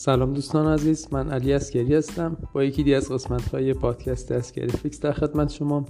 [0.00, 2.36] سلام دوستان عزیز من علی عسکری هستم.
[2.52, 5.84] با یکی دیگه از قسمت های پادکست عسکری FX در خدمت شما.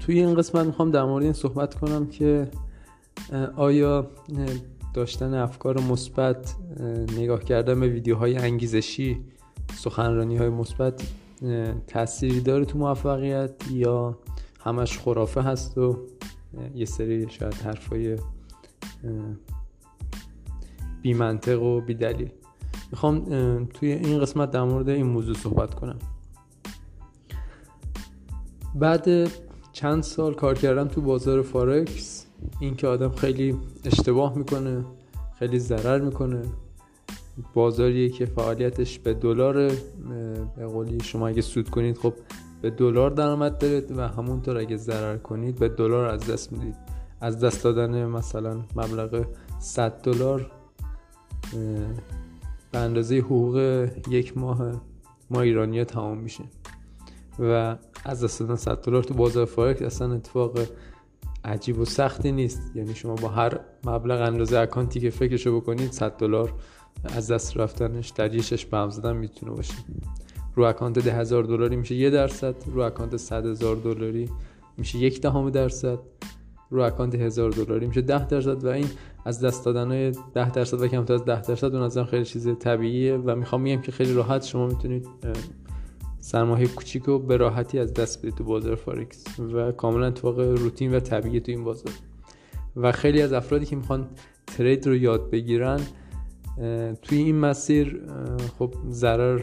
[0.00, 2.48] توی این قسمت می‌خوام در مورد این صحبت کنم که
[3.56, 4.10] آیا
[4.94, 6.54] داشتن افکار مثبت
[7.18, 9.20] نگاه کردن به ویدیوهای انگیزشی
[9.74, 11.02] سخنرانی های مثبت
[11.86, 14.18] تأثیری داره تو موفقیت یا
[14.60, 15.98] همش خرافه هست و
[16.74, 18.16] یه سری شاید حرفای
[21.02, 22.30] بی منطق و بی دلیل
[22.90, 23.24] می‌خوام
[23.74, 25.98] توی این قسمت در مورد این موضوع صحبت کنم.
[28.74, 29.30] بعد
[29.72, 32.26] چند سال کار کردم تو بازار فارکس
[32.60, 34.84] این که آدم خیلی اشتباه می‌کنه
[35.38, 36.42] خیلی ضرر می‌کنه.
[37.54, 39.54] بازاریه که فعالیتش به دلار
[40.56, 42.14] به قولی شما اگه سود کنید خب
[42.62, 46.76] به دلار درآمد دارید و همونطور اگه ضرر کنید به دلار از دست می‌دید.
[47.20, 49.26] از دست دادن مثلا مبلغ
[49.58, 50.50] 100 دلار
[52.76, 54.82] به اندازه حقوق یک ماه
[55.30, 56.44] ما ایرانی تمام میشه.
[57.38, 60.58] و از دادن 100 دلار تو بازار فارکس اصلا اتفاق
[61.44, 62.72] عجیب و سختی نیست.
[62.74, 66.52] یعنی شما با هر مبلغ اندازه account ی که فکرشو بکنید 100 دلار
[67.04, 69.74] از دست رفتنش در یه به زدن می‌تونه باشه.
[70.54, 73.46] رو account ده هزار دلاری میشه یه درصد رو account صد
[73.76, 74.30] دلاری
[74.76, 75.98] میشه یک دهم درصد.
[76.70, 78.00] رو اکانت هزار دلاری میشه.
[78.00, 78.86] ده درصد و این
[79.24, 82.48] از دست دادن های ده درصد و کمتر از ده درصد به نظرم خیلی چیز
[82.58, 85.08] طبیعیه و می‌خوام میگم که خیلی راحت شما می‌تونید
[86.20, 90.94] سرمایه کوچیک رو به راحتی از دست بدید تو بازار فارکس و کاملا اتفاق روتین
[90.94, 91.92] و طبیعی تو این بازار.
[92.76, 94.08] و خیلی از افرادی که می‌خوان
[94.46, 95.80] ترید رو یاد بگیرن
[97.02, 98.00] توی این مسیر
[98.58, 99.40] خب ضرر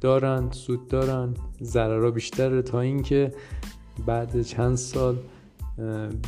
[0.00, 3.32] دارن سود دارن ضررها بیشتره تا اینکه
[4.06, 5.16] بعد چند سال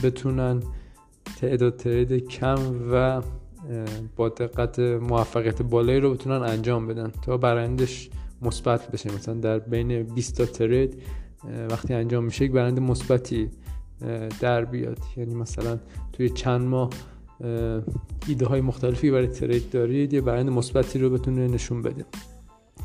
[0.03, 0.63] بتونن
[1.41, 2.59] تعداد ترید کم
[2.93, 3.23] و
[4.17, 8.11] با دقت موفقیت بالایی رو بتونن انجام بدن تا برندش
[8.43, 9.15] مثبت بشه.
[9.15, 11.03] مثلا در بین 20 تا ترید
[11.71, 13.51] وقتی انجام میشه یک برند مثبتی
[14.41, 14.99] در بیاد.
[15.17, 15.79] یعنی مثلا
[16.13, 16.91] توی چند ماه
[18.29, 22.05] ایده های مختلفی برای ترید دارید یه برند مثبتی رو بتونه نشون بده.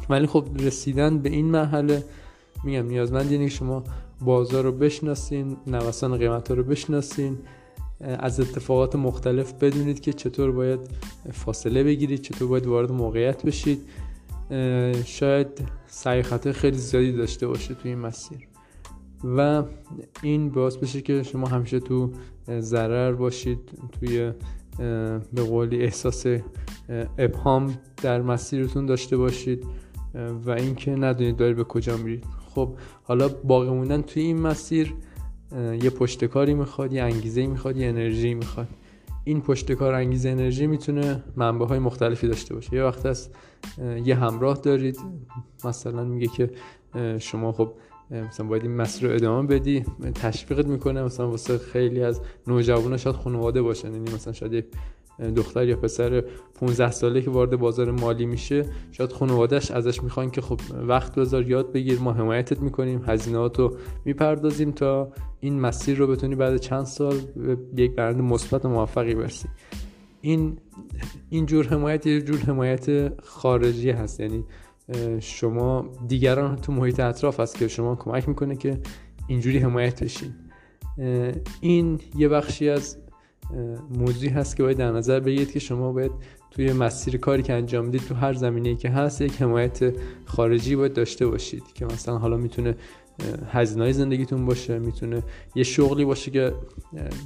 [0.10, 2.04] ولی خب رسیدن به این مرحله
[2.64, 3.84] میگم نیازمند اینه شما
[4.22, 7.38] بازار رو بشناسین نوسان قیمت رو بشناسین.
[8.00, 10.80] از اتفاقات مختلف بدونید که چطور باید
[11.34, 13.82] فاصله بگیرید چطور باید وارد موقعیت بشید.
[15.06, 15.48] شاید
[15.88, 18.48] سعی خطر خیلی زیادی داشته باشه توی این مسیر.
[19.38, 19.64] و
[20.22, 22.12] این باعث بشه که شما همیشه تو
[22.60, 23.60] ضرر باشید
[24.00, 24.32] توی
[25.34, 26.26] به قولی احساس
[27.18, 29.66] ابهام در مسیرتون داشته باشید.
[30.46, 32.24] و اینکه ندونید دارید به کجا میرید.
[32.56, 32.70] خب
[33.04, 34.94] حالا باقی موندن توی این مسیر
[35.82, 38.68] یه پشتکاری می‌خواد یه انگیزه می‌خواد یه انرژی می‌خواد.
[39.24, 42.76] این پشتکار انگیزه انرژی می‌تونه منبع های مختلفی داشته باشه.
[42.76, 43.30] یه وقت از
[44.06, 45.00] یه همراه دارید.
[45.66, 46.52] مثلا میگه که
[47.20, 47.72] شما خب
[48.12, 53.16] مثلا باید این مسیر رو ادامه بدی تشویقت می‌کنه مثلا واسه خیلی از نوجوانا شاید
[53.16, 53.94] خانواده باشن.
[53.94, 54.66] یعنی مثلا شاید
[55.36, 56.24] دختر یا پسر
[56.56, 61.50] 15 ساله که وارد بازار مالی میشه شاید خانوادهش ازش می‌خوان که خب وقت بذار
[61.50, 66.86] یاد بگیر ما حمایتت می‌کنیم هزینهات رو می‌پردازیم تا این مسیر رو بتونی بعد چند
[66.86, 67.16] سال
[67.76, 69.48] به یک برند مثبت و موفقی برسی.
[70.22, 70.58] این
[71.30, 74.20] این جور حمایت یه جور حمایت خارجی هست.
[74.20, 74.44] یعنی
[75.20, 78.80] شما دیگران تو محیط اطراف هست که شما کمک می‌کنه که
[79.28, 80.34] اینجوری حمایت بشین.
[81.62, 82.98] این یه بخشی از
[83.98, 86.12] موضوعی هست که باید در نظر بگیرید که شما باید
[86.52, 89.94] توی مسیر کاری که انجام می‌دید تو هر زمینه که هست یک حمایت
[90.26, 92.76] خارجی باید داشته باشید که مثلا حالا می‌تونه
[93.52, 95.24] هزینه زندگیتون باشه می‌تونه
[95.56, 96.54] یه شغلی باشه که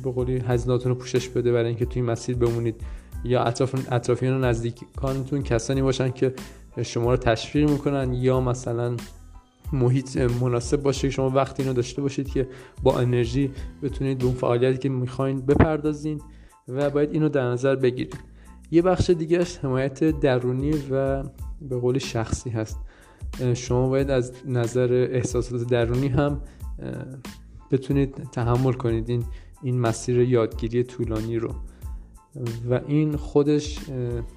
[0.03, 2.75] به قولی رو پوشش بده برای اینکه توی مسیر بمونید.
[3.24, 6.34] یا اطراف اطرافیان و نزدیکانتون کسانی باشن که
[6.84, 8.96] شما رو تشویق می‌کنن یا مثلا
[9.74, 12.47] محیط مناسب باشه که شما وقتی اینو داشته باشید که
[12.84, 16.21] با انرژی بتونید به اون فعالیتی که می‌خواین بپردازین
[16.68, 18.18] و باید اینو در نظر بگیرید.
[18.71, 21.24] یه بخش دیگهش حمایت درونی و
[21.62, 22.80] به قول شخصی هست.
[23.54, 26.42] شما باید از نظر احساسات درونی هم
[27.71, 29.24] بتونید تحمل کنید این
[29.63, 31.50] این مسیر یادگیری طولانی رو.
[32.69, 33.80] و این خودش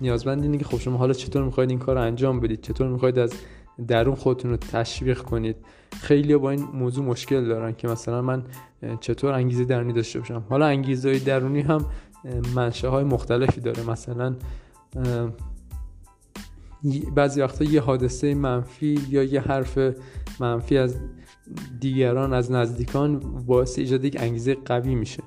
[0.00, 3.18] نیازمند اینه که خب شما حالا چطور می‌خواید این کار رو انجام بدید؟ چطور می‌خواید
[3.18, 3.32] از
[3.88, 5.56] درون خودتون رو تشویق کنید.
[6.00, 8.42] خیلی با این موضوع مشکل دارن که مثلا من
[9.00, 11.86] چطور انگیزه درونی داشته باشم؟ حالا انگیزه های درونی هم
[12.54, 13.90] منشه های مختلفی داره.
[13.90, 14.36] مثلا
[17.14, 19.78] بعضی وقتا یه حادثه منفی یا یه حرف
[20.40, 20.96] منفی از
[21.80, 25.22] دیگران از نزدیکان باعث ایجاد یک انگیزه قوی میشه.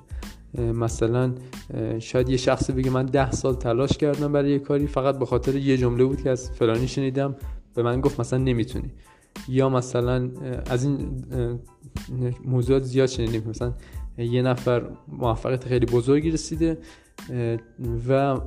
[0.58, 1.34] مثلا
[1.98, 5.56] شاید یه شخصی بگه من ده سال تلاش کردم برای یه کاری فقط به خاطر
[5.56, 7.36] یه جمله بود که از فلانی شنیدم.
[7.76, 8.90] به من گفت مثلا نمی‌تونی.
[9.48, 10.30] یا مثلا
[10.70, 11.24] از این
[12.44, 13.44] موضوعات زیاد شنیدیم.
[13.48, 13.72] مثلا
[14.18, 16.78] یه نفر موفقیت خیلی بزرگی رسیده
[18.08, 18.40] و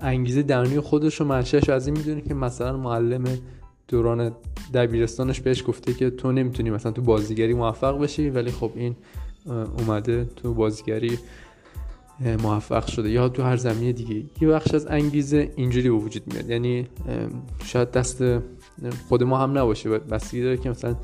[0.00, 3.24] انگیزه درونی خودش رو منشهش از این می‌دونه که مثلا معلم
[3.88, 4.32] دوران
[4.74, 8.96] دبیرستانش بهش گفته که تو نمی‌تونی مثلا تو بازیگری موفق بشی ولی خب این
[9.78, 11.18] اومده تو بازیگری
[12.42, 14.24] موفق شده یا تو هر زمینه دیگه.
[14.40, 16.50] یه بخش از انگیزه اینجوری به وجود میاد.
[16.50, 16.88] یعنی
[17.64, 18.24] شاید دست
[19.08, 19.88] خود ما هم نباشه.
[19.88, 20.96] بستگی داره که مثلا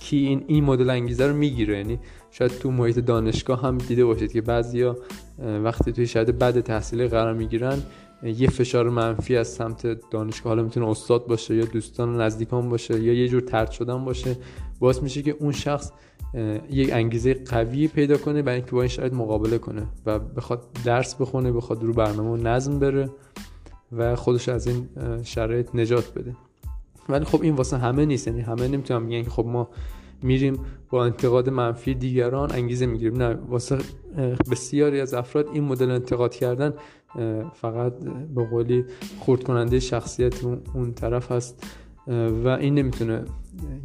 [0.00, 1.76] کی این این مدل انگیزه رو می‌گیره.
[1.76, 1.98] یعنی
[2.30, 4.96] شاید تو محیط دانشگاه هم دیده باشید که بعضیا
[5.38, 7.82] وقتی توی شاید بعد تحصیلی قرار می‌گیرن
[8.22, 13.12] یه فشار منفی از سمت دانشگاه حالا می‌تونه استاد باشه یا دوستان نزدیکان باشه یا
[13.12, 14.36] یه جور ترد شدن باشه
[14.78, 15.92] باعث میشه که اون شخص
[16.70, 21.14] یک انگیزه قوی پیدا کنه برای اینکه با این شرایط مقابله کنه و بخواد درس
[21.14, 23.10] بخونه بخواد رو برنامه نظم بره
[23.92, 24.88] و خودش از این
[25.22, 26.36] شرایط نجات بده.
[27.08, 29.68] ولی خب این واسه همه نیست یعنی همه نمی‌تونن بگن که خب ما
[30.22, 30.58] میریم
[30.90, 33.22] با انتقاد منفی دیگران انگیزه می‌گیریم.
[33.22, 33.78] نه واسه
[34.50, 36.74] بسیاری از افراد این مدل انتقاد کردن
[37.54, 37.92] فقط
[38.34, 38.84] به قولی
[39.18, 40.44] خورد کننده شخصیت
[40.74, 41.66] اون طرف هست
[42.44, 43.24] و این نمی‌تونه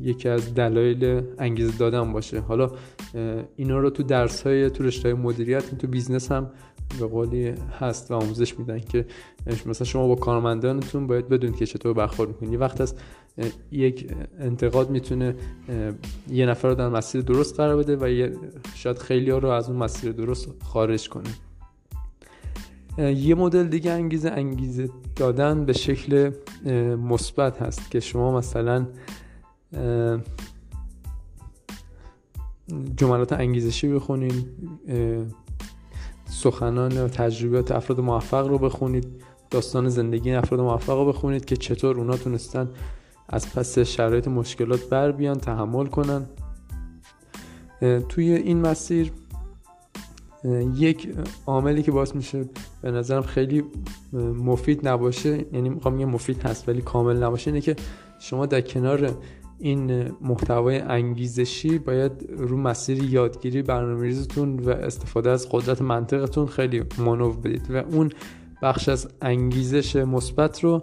[0.02, 2.40] یکی از دلایل انگیزه دادن باشه.
[2.40, 2.72] حالا
[3.56, 6.52] اینا رو تو درس های تو رشته مدیریت تو بیزنس هم
[7.00, 9.06] به قولی هست و آموزش میدن که
[9.66, 12.62] مثلا شما با کارمندانتون باید بدونید که چطور برخورد می‌کنید.
[12.62, 12.96] وقت از
[13.72, 15.36] یک انتقاد می‌تونه
[16.30, 18.30] یه نفر رو در مسیر درست قرار بده و
[18.76, 21.30] شاید خیلی ها رو از اون مسیر درست خارج کنه.
[22.98, 26.32] یه مدل دیگه انگیزه انگیزه دادن به شکل
[26.96, 28.88] مثبت هست که شما مثلا
[32.96, 34.46] جملات انگیزشی بخونید
[36.26, 39.08] سخنان و تجربیات افراد موفق رو بخونید
[39.50, 42.70] داستان زندگی افراد موفق رو بخونید که چطور اونا تونستن
[43.30, 46.26] از پس شرایط مشکلات بر بیان تحمل کنن.
[48.10, 49.12] توی این مسیر
[50.76, 51.16] یک
[51.46, 52.46] عاملی که باعث میشه
[52.82, 53.64] به نظرم خیلی
[54.44, 57.76] مفید نباشه یعنی می‌خوام مفید هست ولی کامل نباشه اینه که
[58.20, 59.16] شما در کنار
[59.60, 67.36] این محتوای انگیزشی باید رو مسیر یادگیری برنامه‌ریزتون و استفاده از قدرت منطقتون خیلی مانور
[67.36, 68.10] بدید و اون
[68.62, 70.80] بخش از انگیزش مثبت رو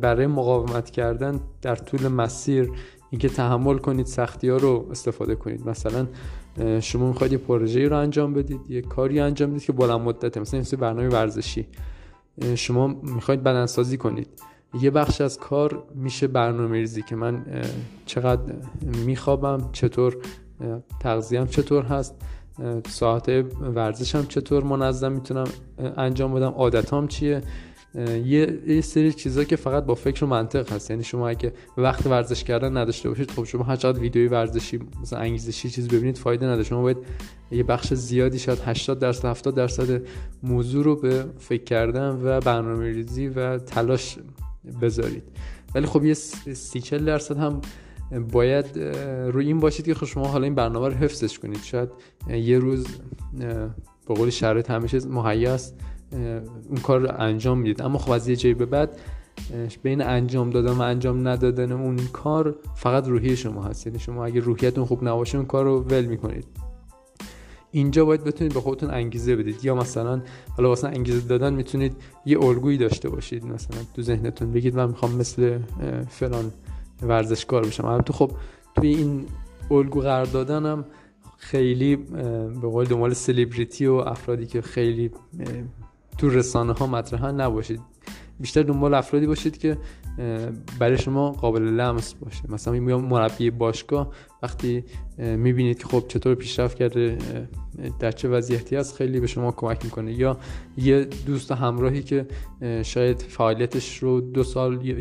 [0.00, 2.70] برای مقاومت کردن در طول مسیر
[3.10, 5.68] اینکه تحمل کنید سختی ها رو استفاده کنید.
[5.68, 6.06] مثلا
[6.80, 10.60] شما می‌خواید یه پروژه رو انجام بدید یه کاری انجام بدید که بلند مدته مثلا
[10.60, 11.66] مثل برنامه ورزشی.
[12.54, 14.28] شما می‌خواید بدنسازی کنید.
[14.74, 17.44] یه بخش از کار میشه برنامه ریزی که من
[18.06, 18.54] چقدر
[19.06, 20.16] میخوابم چطور
[21.00, 22.14] تغذیم چطور هست
[22.88, 23.28] ساعت
[23.60, 25.46] ورزشم چطور منظم می‌تونم
[25.96, 27.42] انجام بدم عادتام چیه؟
[28.24, 30.90] یه،, سری چیزا که فقط با فکر و منطق هست.
[30.90, 35.18] یعنی شما اگه وقت ورزش کردن نداشته باشید خب شما هر چقدر ویدیوی ورزشی مثلا
[35.18, 36.62] انگیزشی چیز ببینید فایده نداره.
[36.62, 36.96] شما باید
[37.50, 40.02] یه بخش زیادی شاید 80 درصد 70 درصد
[40.42, 44.18] موضوع رو به فکر کردن و برنامه ریزی و تلاش
[44.80, 45.22] بذارید.
[45.74, 47.60] ولی خب یه سی چل درصد هم
[48.32, 48.78] باید
[49.32, 51.62] روی این باشید که خب شما حالا این برنامه رو حفظش کنید.
[51.62, 51.88] شاید
[52.28, 52.86] یه روز
[54.08, 55.74] به قول شرایط همیشه مهیا است
[56.68, 57.82] اون کار رو انجام می‌دید.
[57.82, 58.98] اما خب از یه جایی به بعد
[59.82, 63.86] بین انجام دادن و انجام ندادن اون کار فقط روحی شما هست.
[63.86, 66.44] یعنی شما اگه روحیتون خوب نباشه اون کار رو ول می‌کنید.
[67.70, 69.64] اینجا باید بتونید به خودتون انگیزه بدید.
[69.64, 70.22] یا مثلا
[70.56, 71.96] حالا واسه انگیزه دادن می‌تونید
[72.26, 73.44] یه الگویی داشته باشید.
[73.44, 75.58] مثلا تو ذهنتون بگید من می‌خوام مثل
[76.08, 76.52] فلان
[77.02, 77.84] ورزشکار بشم.
[77.84, 78.30] البته خب
[78.76, 79.26] توی این
[79.70, 80.84] الگو قرار دادنم
[81.38, 85.10] خیلی به قول دنبال سلیبریتی و افرادی که خیلی
[86.18, 87.80] تو رسانه ها مطرحن نباشید.
[88.40, 89.78] بیشتر دنبال افرادی باشید که
[90.78, 92.52] برای شما قابل لمس باشه.
[92.52, 94.84] مثلا میگم مربی باشگاه وقتی
[95.18, 97.18] می‌بینید که خب چطور پیشرفت کرده
[97.98, 100.12] در چه وضعیتی هست خیلی به شما کمک می‌کنه.
[100.12, 100.36] یا
[100.76, 102.26] یه دوست همراهی که
[102.82, 104.94] شاید فعالیتش رو دو سال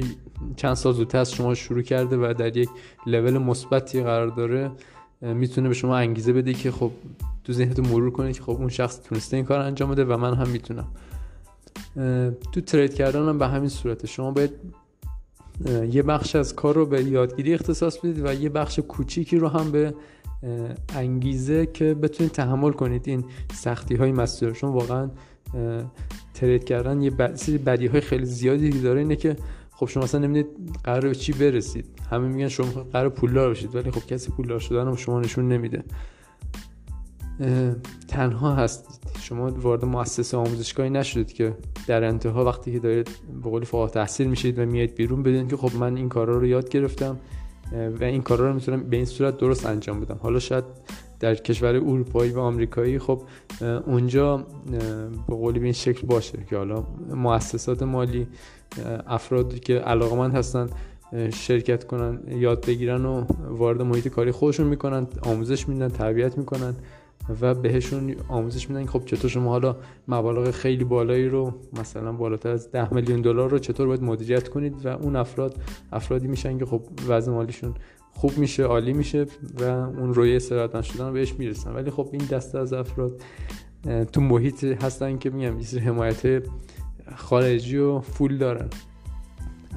[0.56, 2.70] چند سال زودتر از شما شروع کرده و در یک
[3.06, 4.72] لول مثبتی قرار داره
[5.22, 6.92] می‌تونه به شما انگیزه بده که خب
[7.44, 10.34] تو ذهنتون مرور کنه که خب اون شخص تونسته این کار انجام بده و من
[10.34, 10.88] هم می‌تونم.
[12.52, 14.08] تو ترید کردن هم به همین صورته.
[14.08, 14.52] شما باید
[15.92, 19.72] یه بخش از کار رو به یادگیری اختصاص بدید و یه بخش کوچیکی رو هم
[19.72, 19.94] به
[20.96, 23.10] انگیزه که بتونید تحمل کنید.
[23.10, 25.10] این سختی های مسئول چون واقعا
[26.34, 27.12] ترید کردن یه
[27.66, 29.36] بدی های خیلی زیادی داره اینه که
[29.72, 30.48] خب شما اصلا نمی‌دید
[30.84, 31.86] قرار به چی برسید.
[32.12, 35.84] همه میگن شما قرار پولدار بشید ولی خب کسی پولدار شدن رو شما نشون نمیده.
[38.08, 38.98] تنها هستید.
[39.20, 43.10] شما وارد مؤسسه آموزشگاهی نشدید که در انتها وقتی که دارید
[43.44, 46.46] به قولی فوق تحصیل میشید و میاد بیرون بدونید که خب من این کارا رو
[46.46, 47.17] یاد گرفتم
[48.00, 50.20] و این کارا رو می‌تونم به این صورت درست انجام بدم.
[50.22, 50.63] حالا شاید
[51.20, 53.22] در کشور اروپایی و آمریکایی خب
[53.86, 54.38] اونجا
[55.27, 56.84] به قولی به این شکل باشه که حالا
[57.15, 58.27] مؤسسات مالی
[59.08, 60.70] افرادی که علاقمند هستن
[61.34, 66.75] شرکت کنن یاد بگیرن و وارد محیط کاری خودشون می‌کنن آموزش میدن تربیت می‌کنن.
[67.41, 69.75] و بهشون آموزش میدن خب چطور شما حالا
[70.07, 74.86] مبالغ خیلی بالایی رو مثلا بالاتر از 10 میلیون دلار رو چطور باید مدیریت کنید
[74.86, 75.55] و اون افراد
[75.91, 77.74] افرادی میشن که خب وضع مالیشون
[78.13, 79.25] خوب میشه عالی میشه
[79.60, 81.74] و اون روی ثروتمند شدن بهش می‌رسن.
[81.74, 83.22] ولی خب این دسته از افراد
[84.13, 86.43] تو محیط هستن که میگم یه حمایت
[87.15, 88.69] خارجی و فول دارن.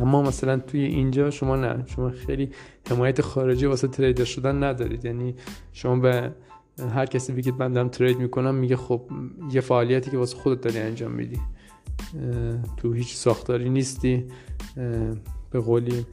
[0.01, 2.51] اما مثلا توی اینجا شما نه شما خیلی
[2.91, 5.05] حمایت خارجی واسه تریدر شدن ندارید.
[5.05, 5.35] یعنی
[5.73, 6.33] شما به
[6.79, 9.03] هر کسی بگید من دارم ترید می‌کنم میگه خب
[9.53, 11.41] یه فعالیتی که واسه خودت داری انجام میدی.
[12.77, 14.25] تو هیچ ساختاری نیستی.
[15.51, 16.07] به قولی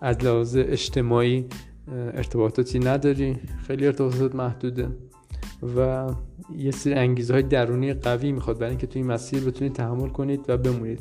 [0.00, 1.46] از لحاظ اجتماعی
[1.92, 3.38] ارتباطاتی نداری.
[3.66, 4.88] خیلی ارتباطات محدوده.
[5.76, 6.06] و
[6.56, 10.40] یه سری انگیزه های درونی قوی می‌خواد برای اینکه توی این مسیر بتونید تحمل کنید
[10.48, 11.00] و بمونید.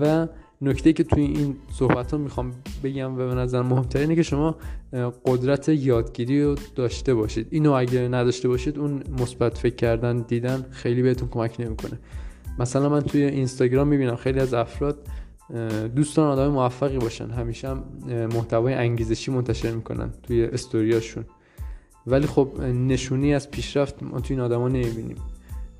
[0.00, 0.28] و
[0.62, 2.52] نکته که توی این صحبت ها می‌خوام
[2.84, 4.56] بگم و به نظر مهمتر اینه که شما
[5.24, 7.46] قدرت یادگیری رو داشته باشید.
[7.50, 11.98] اینو اگه نداشته باشید اون مثبت فکر کردن دیدن خیلی بهتون کمک نمی‌کنه.
[12.58, 14.98] مثلا من توی اینستاگرام می‌بینم خیلی از افراد
[15.96, 17.30] دوستان آدم موفقی باشن.
[17.30, 17.84] همیشه هم
[18.34, 21.24] محتوای انگیزشی منتشر می‌کنن توی استوریاشون.
[22.06, 25.16] ولی خب نشونی از پیشرفت ما توی این آدما نمی‌بینیم.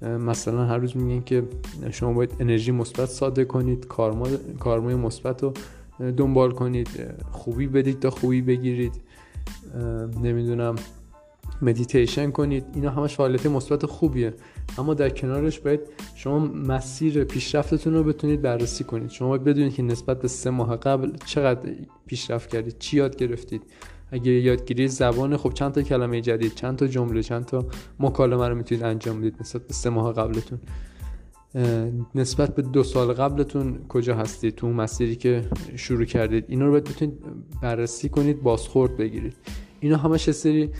[0.02, 1.42] مثلا هر روز میگن که
[1.90, 3.86] شما باید انرژی مثبت ساده کنید
[4.58, 5.52] کارمای مثبت رو
[6.16, 6.88] دنبال کنید
[7.30, 8.92] خوبی بدید تا خوبی بگیرید
[10.22, 10.76] نمی‌دونم
[11.62, 14.34] مدیتیشن کنید اینا همش فعالیت مثبت خوبیه.
[14.78, 15.80] اما در کنارش باید
[16.14, 19.10] شما مسیر پیشرفتتون رو بتونید بررسی کنید.
[19.10, 21.70] شما باید بدونید که نسبت به سه ماه قبل چقدر
[22.06, 23.62] پیشرفت کردید چی یاد گرفتید.
[24.12, 27.66] اگه یادگیری زبان خب چند تا کلمه جدید چند تا جمله چند تا
[28.00, 30.58] مکالمه رو می‌تونید انجام بدید نسبت به سه ماه قبلتون.
[32.14, 35.44] نسبت به دو سال قبلتون کجا هستید؟ تو مسیری که
[35.76, 37.18] شروع کردید؟ اینا رو باید بتونید
[37.62, 39.34] بررسی کنید بازخورد بگیرید.
[39.80, 40.70] اینا همش سری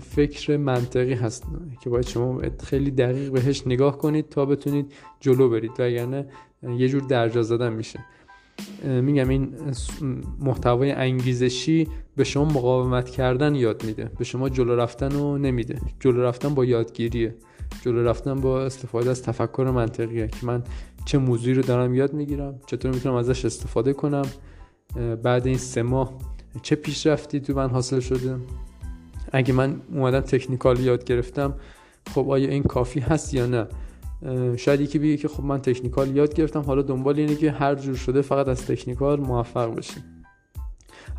[0.00, 1.44] فکر منطقی هست
[1.80, 6.26] که باید شما خیلی دقیق بهش نگاه کنید تا بتونید جلو برید وگرنه
[6.62, 8.04] یه جور درجا زدن میشه.
[8.84, 9.54] میگم این
[10.40, 14.10] محتوای انگیزشی به شما مقاومت کردن یاد میده.
[14.18, 15.78] به شما جلو رفتن رو نمیده.
[16.00, 17.34] جلو رفتن با یادگیریه.
[17.82, 20.62] جلو رفتن با استفاده از تفکر منطقیه که من
[21.04, 24.24] چه موضوعی رو دارم یاد می‌گیرم چطور می‌تونم ازش استفاده کنم.
[25.22, 26.12] بعد این سه ماه
[26.62, 28.36] چه پیشرفتی تو من حاصل شده؟
[29.32, 31.54] اگه من اومدم تکنیکال یاد گرفتم
[32.14, 33.66] خب آیا این کافی هست یا نه؟
[34.56, 36.60] شاید یکی بگه که خب من تکنیکال یاد گرفتم.
[36.60, 40.02] حالا دنبال اینه که هر جور شده فقط از تکنیکال موفق بشیم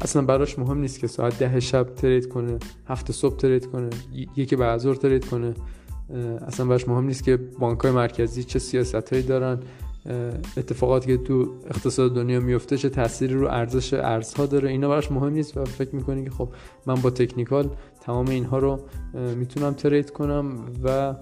[0.01, 3.89] اصلا براش مهم نیست که ساعت ده شب ترید کنه هفته صبح ترید کنه
[4.35, 5.53] یکی بعد ظهر ترید کنه.
[6.47, 9.59] اصلا براش مهم نیست که بانک های مرکزی چه سیاست هایی دارن
[10.57, 14.69] اتفاقاتی که تو اقتصاد دنیا میفته چه تأثیری رو ارزش ارزها داره.
[14.69, 16.49] اینا براش مهم نیست و فکر می‌کنی که خب
[16.85, 17.69] من با تکنیکال
[18.01, 18.79] تمام اینها رو
[19.35, 21.15] می‌تونم ترید کنم و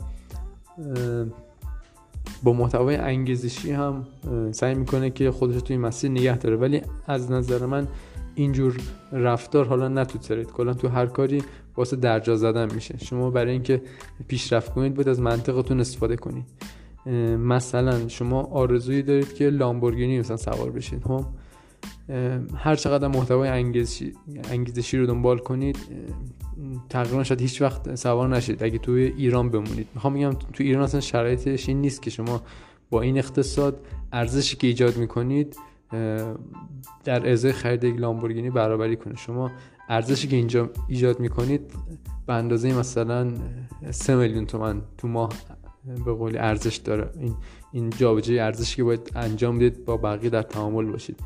[2.43, 4.05] با محتوای انگیزشی هم
[4.51, 6.55] سعی می‌کنه که خودش تو این مسیر نگه داره.
[6.55, 7.88] ولی از نظر من
[8.36, 8.77] اینجور
[9.12, 11.43] رفتار حالا نه تو ترید کلا تو هر کاری
[11.77, 12.98] واسه درجا زدن میشه.
[12.98, 13.81] شما برای اینکه
[14.27, 16.46] پیشرفت کنید باید از منطقتون استفاده کنید.
[17.38, 21.25] مثلا شما آرزویی دارید که لامبورگینی مثلا سوار بشید خب؟
[22.56, 24.13] هر چقدر محتوای انگیزشی,
[24.51, 25.77] انگیزشی رو دنبال کنید
[26.89, 28.63] تقریبا شاید هیچ وقت سوار نشید.
[28.63, 29.88] اگه توی ایران بمونید.
[29.96, 32.41] می‌خوام بگم تو ایران اصلا شرایطش این نیست که شما
[32.89, 35.58] با این اقتصاد ارزشی که ایجاد می‌کنید
[37.03, 39.51] در ازای خرید یک لامبورگینی برابری کنه شما
[39.89, 41.62] ارزشی که اینجا ایجاد می‌کنید
[42.27, 43.34] به اندازه مثلا
[43.91, 45.29] 3 میلیون تومن تو ماه
[46.06, 47.10] به قولی ارزش داره.
[47.20, 47.36] این
[47.72, 51.20] این جابجایی ارزشی که باید انجام بدید با بقیه در تعامل باشید.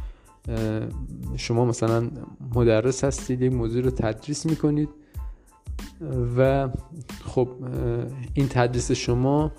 [1.38, 2.10] شما مثلا
[2.55, 4.89] مدرس هستید یک موضوع رو تدریس می‌کنید
[6.38, 6.69] و
[7.25, 7.50] خب
[8.33, 9.51] این تدریس شما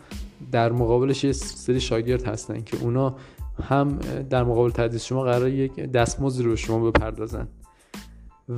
[0.53, 3.17] در مقابلش یه سری شاگرد هستن که اونا
[3.63, 3.99] هم
[4.31, 7.49] در مقابل تدریس شما قرار یک دستمزد رو شما بپردازن.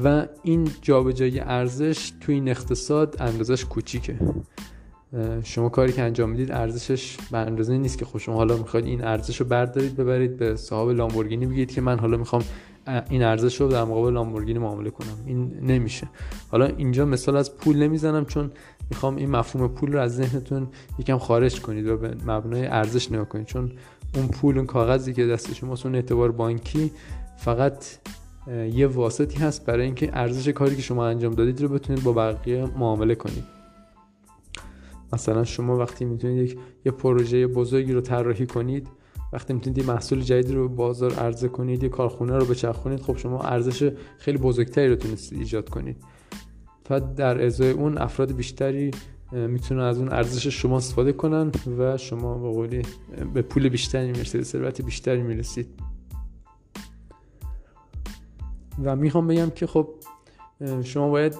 [0.04, 4.18] و این جابجایی ارزش تو این اقتصاد اندازش کوچیکه.
[5.44, 9.04] شما کاری که انجام می‌دید ارزشش به اندازه نیست که خب شما حالا می‌خواید این
[9.04, 12.42] ارزش رو بردارید ببرید به صاحب لامبورگینی بگید که من حالا می‌خوام
[13.10, 15.16] این ارزش رو در مقابل لامبورگینی معامله کنم.
[15.26, 16.08] این نمیشه.
[16.50, 18.50] حالا اینجا مثال از پول نمی‌زنم چون
[18.90, 20.68] می‌خوام این مفهوم پول رو از ذهنتون
[20.98, 23.46] یکم خارج کنید و به مبنای ارزش نگاه کنید.
[23.46, 23.72] چون
[24.14, 26.92] اون پول اون کاغذی که دست شماست اون اعتبار بانکی
[27.36, 27.84] فقط
[28.72, 32.64] یه واسطی هست برای اینکه ارزش کاری که شما انجام دادید رو بتونید با بقیه
[32.78, 33.63] معامله کنید.
[35.14, 38.88] مثلا شما وقتی می‌تونید یک یه پروژه بزرگی رو طراحی کنید
[39.32, 43.16] وقتی می‌تونید یه محصول جدید رو به بازار عرضه کنید یه کارخونه رو بچرخونید خب
[43.16, 45.96] شما ارزش خیلی بزرگتری رو تونستید ایجاد کنید.
[46.90, 48.90] و در ازای اون افراد بیشتری
[49.32, 52.82] می‌تونن از اون ارزش شما استفاده کنن و شما به قولی
[53.34, 55.68] به پول بیشتری می‌رسید ثروت بیشتری می‌رسید.
[58.84, 59.88] و می‌خوام بگم که خب
[60.82, 61.36] شما باید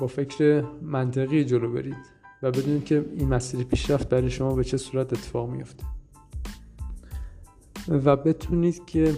[0.00, 2.19] با فکر منطقی جلو برید.
[2.42, 5.84] و بدونید که این مسیر پیشرفت برای شما به چه صورت اتفاق میفته
[7.88, 9.14] و بتونید که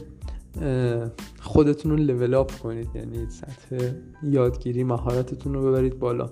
[1.41, 6.31] خودتون رو level up کنید یعنی سطح یادگیری مهارتتون رو ببرید بالا.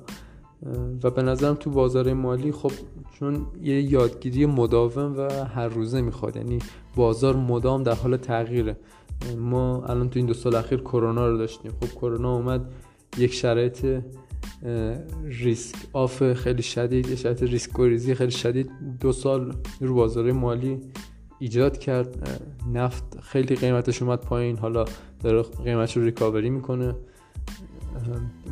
[1.02, 2.73] و به نظرم تو بازار مالی خب
[3.18, 6.59] چون یه یادگیری مداوم و هر روزه می‌خواد یعنی
[6.97, 8.76] بازار مدام در حال تغییره.
[9.38, 11.73] ما الان تو این دو سال اخیر کرونا رو داشتیم.
[11.80, 12.73] خب کرونا اومد
[13.18, 14.02] یک شرایط
[15.25, 18.70] risk off خیلی شدید شرایط ریسک گریزی خیلی شدید
[19.00, 20.80] دو سال رو بازار مالی
[21.38, 22.28] ایجاد کرد.
[22.73, 24.85] نفت خیلی قیمتش اومد پایین حالا
[25.20, 26.94] داره قیمتش رو ریکاوری می‌کنه.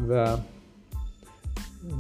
[0.09, 0.37] و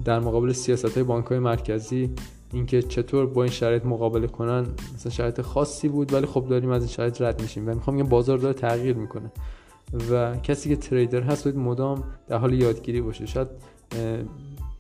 [0.05, 2.11] در مقابل سیاست های بانک های مرکزی
[2.53, 6.83] اینکه چطور با این شرایط مقابله کنن مثلا شرایط خاصی بود ولی خب داریم از
[6.83, 7.69] این شرایط رد میشیم.
[7.69, 9.33] و می‌خوام یه بازار داره تغییر می‌کنه.
[10.11, 13.27] و کسی که تریدر هست باید مدام در حال یادگیری باشه.
[13.27, 13.49] شاید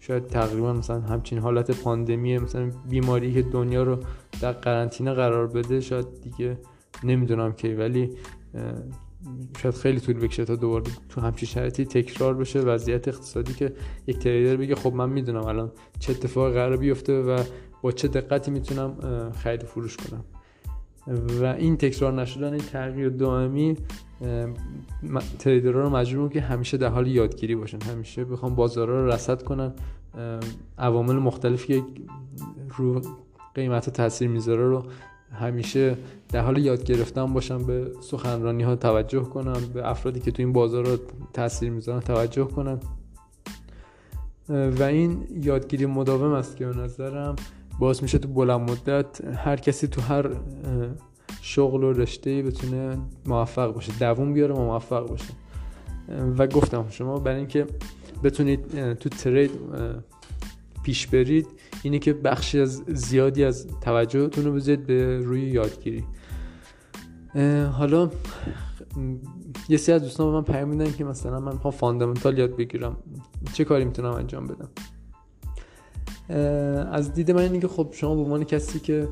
[0.00, 3.98] شاید تقریبا مثلا همچین حالت پاندمی مثلا بیماری که دنیا رو
[4.40, 6.58] در قرنطینه قرار بده شاید دیگه
[7.04, 7.74] نمی‌دونم کی.
[7.74, 8.10] ولی
[9.58, 12.60] شاید خیلی طول بکشه تا دوباره تو همچین شرایطی تکرار بشه.
[12.60, 13.72] وضعیت اقتصادی که
[14.06, 17.42] یک تریدر بگه خب من می‌دونم الان چه اتفاق قرار بیفته و
[17.82, 18.96] با چه دقتی می‌تونم
[19.32, 20.24] خرید فروش کنم.
[21.40, 23.76] و این تکرار نشدن این تغییر دائمی
[25.38, 27.80] تریدرها رو مجبور که همیشه در حال یادگیری باشن.
[27.80, 29.72] همیشه بخوام بازارها رو رصد کنن
[30.78, 31.82] عوامل مختلفی که
[32.76, 33.00] رو
[33.54, 34.84] قیمت تاثیر می‌ذاره رو
[35.32, 35.96] همیشه
[36.28, 40.52] در حال یاد گرفتن باشم به سخنرانی ها توجه کنم به افرادی که تو این
[40.52, 40.96] بازار رو
[41.32, 42.80] تاثیر می‌ذارن توجه کنم.
[44.48, 47.36] و این یادگیری مداوم است که به نظرم
[47.78, 50.30] باعث میشه تو بلند مدت هر کسی تو هر
[51.40, 55.34] شغل و رشته بتونه موفق باشه دووم بیاره و موفق باشه
[56.38, 57.66] و گفتم شما برای اینکه
[58.24, 59.50] بتونید تو ترید
[60.82, 61.46] پیش برید
[61.82, 66.04] اینه که بخشی از زیادی از توجهتون رو بذارید به روی یادگیری.
[67.72, 68.10] حالا
[69.68, 72.96] یه سری از دوستان من پیام میدن که مثلا من می‌خوام فاندامنتال یاد بگیرم.
[73.52, 74.68] چه کاری می‌تونم انجام بدم؟
[76.92, 79.08] از دید من اینه که خب شما به عنوان کسی که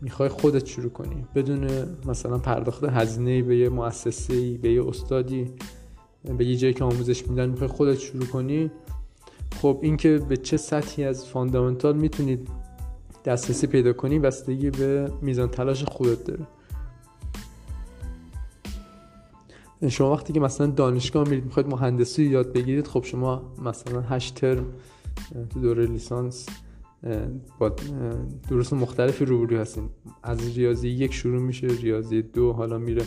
[0.00, 1.26] می‌خوای خودت شروع کنی.
[1.34, 1.68] بدون
[2.06, 5.52] مثلا پرداخت هزینه به یه مؤسسه به یه استادی
[6.38, 8.70] به یه جایی که آموزش میدن می‌خوای خودت شروع کنی.
[9.62, 12.48] خب اینکه به چه سطحی از فاندامنتال می‌تونید
[13.24, 16.46] دسترسی پیدا کنی بستگی به میزان تلاش خودت داره.
[19.88, 24.66] شما وقتی که مثلا دانشگاه میرید می‌خواید مهندسی یاد بگیرید خب شما مثلا هشت ترم
[25.50, 26.46] تو دوره لیسانس
[27.58, 27.76] با
[28.48, 29.88] درست مختلفی روبرو هستین
[30.22, 33.02] از ریاضی یک شروع میشه ریاضی دو حالا میره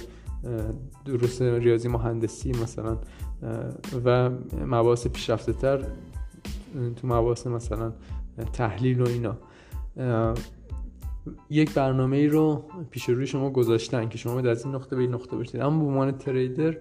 [1.05, 2.97] درست ریاضی مهندسی مثلا
[4.05, 4.29] و
[4.65, 5.85] مباحث پیشرفته تر
[6.95, 7.93] تو مباحث مثلا
[8.53, 9.37] تحلیل و اینا.
[11.49, 15.13] یک برنامه ای رو پیش روی شما گذاشتن که شما از این نقطه به این
[15.13, 16.77] نقطه بشید اما به عنوان تریدر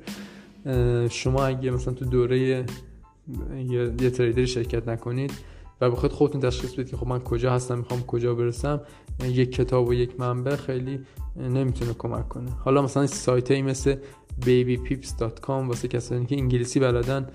[1.09, 5.33] شما اگه مثلا تو دوره یه تریدری شرکت نکنید
[5.81, 8.81] و بخواید خودتون تشخیص بدید که خب من کجا هستم می‌خوام کجا برسم.
[9.25, 11.01] یک کتاب و یک منبع خیلی
[11.37, 12.51] نمی‌تونه کمک کنه.
[12.51, 13.97] حالا مثلا سایت هایی مثل
[14.41, 17.27] babypips.com واسه کسانی که انگلیسی بلدن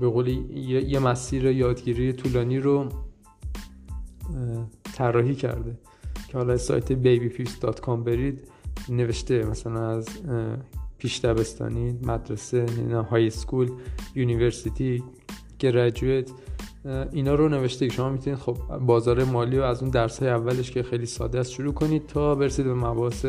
[0.00, 0.32] به قولی
[0.88, 2.88] یه مسیر یادگیری طولانی رو
[4.94, 5.78] طراحی کرده
[6.28, 8.48] که حالا سایت babypips.com برید.
[8.88, 10.08] نوشته مثلا از
[10.98, 12.66] پیش دبستانی مدرسه
[13.10, 13.70] high school
[14.14, 15.02] university
[15.58, 16.30] graduate
[16.84, 20.70] اینا رو نوشته که شما می‌تونید خب بازار مالی و از اون درس های اولش
[20.70, 23.26] که خیلی ساده است شروع کنید تا برسید به مباحث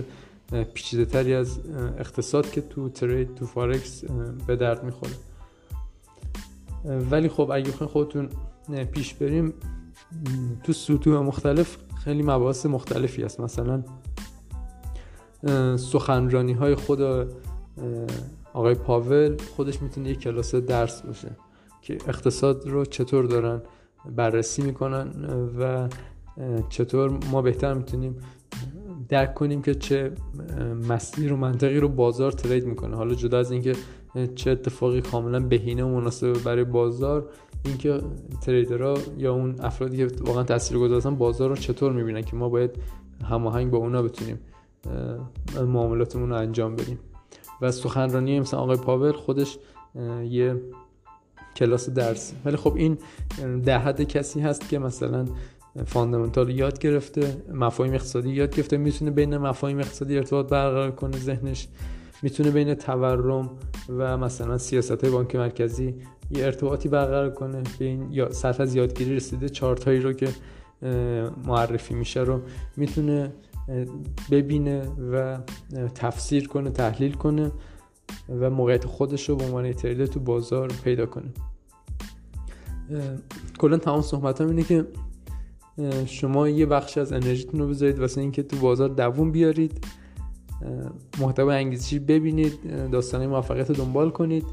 [0.74, 1.60] پیچیده تری از
[1.98, 4.04] اقتصاد که تو ترید تو فارکس
[4.48, 5.14] به درد می‌خوره.
[7.12, 8.30] ولی خب اگه خودتون
[8.92, 9.54] پیش بریم
[10.64, 13.40] تو سطوح مختلف خیلی مباحث مختلفی هست.
[13.40, 13.84] مثلا
[15.78, 17.28] سخنرانی های خود
[18.54, 21.36] آقای پاول خودش می‌تونه یک کلاس درس باشه.
[21.82, 23.62] که اقتصاد رو چطور دارن
[24.15, 25.08] بررسی می‌کنن
[25.60, 25.89] و
[26.70, 28.15] چطور ما بهتر می‌تونیم
[29.10, 30.12] درک کنیم که چه
[30.89, 32.96] مسیر و منطقی رو بازار ترید می‌کنه.
[32.96, 33.76] حالا جدا از اینکه
[34.36, 37.30] چه اتفاقی کاملا بهینه و مناسبه برای بازار
[37.65, 38.02] اینکه
[38.41, 42.72] تریدرها یا اون افرادی که واقعا تاثیر گذارن بازار رو چطور می‌بینن که ما باید
[43.30, 44.39] هماهنگ با اونا بتونیم
[45.67, 47.00] معاملاتمون رو انجام بدیم.
[47.62, 49.58] و سخنرانی مثلا آقای پاول خودش
[50.24, 50.62] یه
[51.56, 52.98] کلاس درسی ولی خب این
[53.66, 55.26] در حد کسی هست که مثلا
[55.86, 61.68] fundamental یاد گرفته مفاهیم اقتصادی یاد گرفته می‌تونه بین مفاهیم اقتصادی ارتباط برقرار کنه ذهنش.
[62.24, 63.50] می‌تونه بین تورم
[63.90, 65.96] و مثلا سیاست های بانک مرکزی
[66.32, 67.64] یه ارتباطی برقرار کنه.
[67.80, 70.28] به این یا سطح از یادگیری رسیده چارت هایی رو که
[71.46, 72.42] معرفی میشه رو
[72.78, 73.32] می‌تونه
[74.32, 74.82] ببینه
[75.14, 75.38] و
[75.96, 77.52] تفسیر کنه تحلیل کنه.
[78.30, 81.30] و موقعیت خودش رو به عنوان تریدر تو بازار پیدا کنه.
[83.58, 84.88] کلا تمام صحبت هم اینه که
[86.06, 89.86] شما یه بخش از انرژیتون رو بذارید واسه اینکه تو بازار دووم بیارید.
[91.19, 94.45] محتوای انگیزشی ببینید داستانه موفقیت رو دنبال کنید.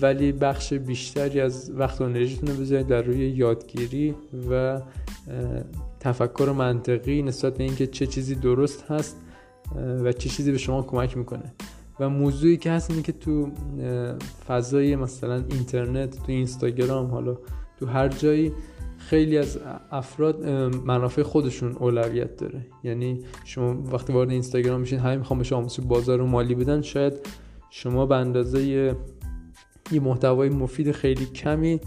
[0.00, 4.14] ولی بخش بیشتری از وقت و انرژیتون رو بذارید در روی یادگیری
[4.50, 4.80] و
[6.00, 9.16] تفکر منطقی نسبت به اینکه چه چیزی درست هست
[10.04, 11.52] و چه چیزی به شما کمک می‌کنه.
[12.00, 13.50] و موضوعی که هست اینه که تو
[14.48, 17.38] فضای مثلا اینترنت تو اینستاگرام حالا
[17.80, 18.52] تو هر جایی
[18.98, 19.58] خیلی از
[19.90, 20.46] افراد
[20.86, 22.66] منافع خودشون اولویت داره.
[22.84, 27.12] یعنی شما وقتی وارد اینستاگرام میشین همین می‌خوام به شما بازار رو مالی بدن شاید
[27.70, 28.62] شما به اندازه
[29.92, 31.80] یه محتوای مفید خیلی کمی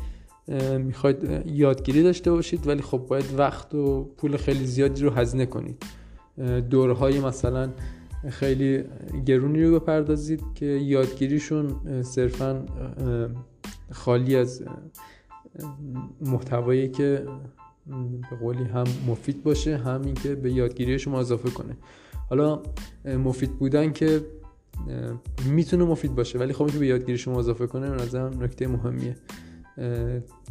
[0.78, 5.84] می‌خواید یادگیری داشته باشید ولی خب باید وقت و پول خیلی زیادی رو هزینه کنید.
[6.70, 7.70] دورهای مثلا
[8.30, 8.84] خیلی
[9.26, 12.66] گرونی رو بپردازید که یادگیریشون صرفا
[13.92, 14.64] خالی از
[16.22, 17.26] محتوایی که
[18.30, 21.78] به قولی هم مفید باشه هم اینکه به یادگیری شما اضافه کنه.
[22.30, 22.62] حالا
[23.06, 24.22] مفید بودن که
[25.50, 29.16] می‌تونه مفید باشه ولی خب اینکه به یادگیری شما اضافه کنه به نظرم نکته مهمیه.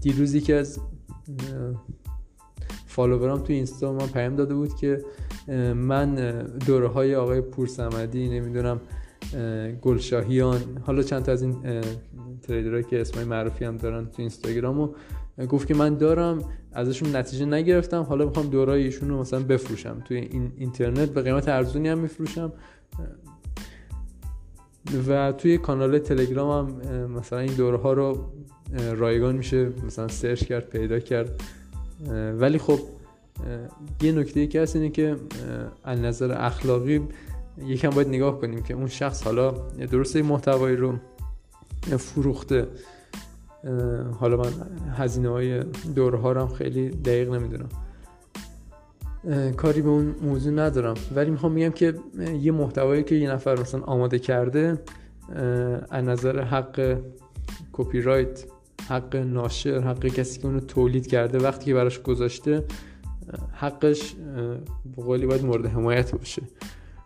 [0.00, 0.80] دیروزی که از
[2.94, 5.04] فالوورام تو اینستا من پیام داده بود که
[5.74, 6.14] من
[6.66, 8.80] دوره های آقای پورسمدی نمی‌دونم
[9.82, 11.56] گلشاهیان حالا چند تا از این
[12.42, 14.88] تریدرهایی که اسمای معروفی هم دارن تو اینستاگرام و
[15.48, 16.38] گفت که من دارم
[16.72, 20.02] ازشون نتیجه نگرفتم حالا می‌خوام دورای ایشون رو مثلا بفروشم.
[20.04, 22.52] توی این اینترنت به قیمت ارزونی هم میفروشم.
[25.08, 28.32] و توی کانال تلگرام هم مثلا این دوره ها رو
[28.96, 31.40] رایگان میشه مثلا سرچ کرد پیدا کرد.
[32.38, 32.78] ولی خب
[34.02, 35.16] یه نکته که هست اینه که
[35.84, 37.00] از نظر اخلاقی
[37.58, 39.50] یکم باید نگاه کنیم که اون شخص حالا
[39.90, 40.94] درسته محتوایی رو
[41.98, 42.66] فروخته.
[44.20, 44.52] حالا من
[44.96, 45.62] هزینه های
[45.94, 47.68] دوره ها رو خیلی دقیق نمی‌دونم.
[49.56, 50.94] کاری به اون موضوع ندارم.
[51.14, 51.94] ولی می‌خوام بگم که
[52.40, 54.78] یه محتوایی که یه نفر مثلا آماده کرده
[55.90, 56.98] از نظر حق
[57.72, 58.44] کپی رایت
[58.88, 62.64] حق ناشر حق کسی که اونو تولید کرده وقتی که براش گذاشته
[63.52, 64.14] حقش
[64.96, 66.42] به قولی باید مورد حمایت باشه.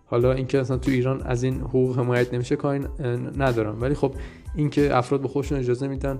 [0.06, 2.84] حالا اینکه اصلا تو ایران از این حقوق حمایت نمیشه کاری
[3.38, 3.80] ندارم.
[3.80, 4.14] ولی خب
[4.54, 6.18] اینکه افراد به خودشون اجازه میدن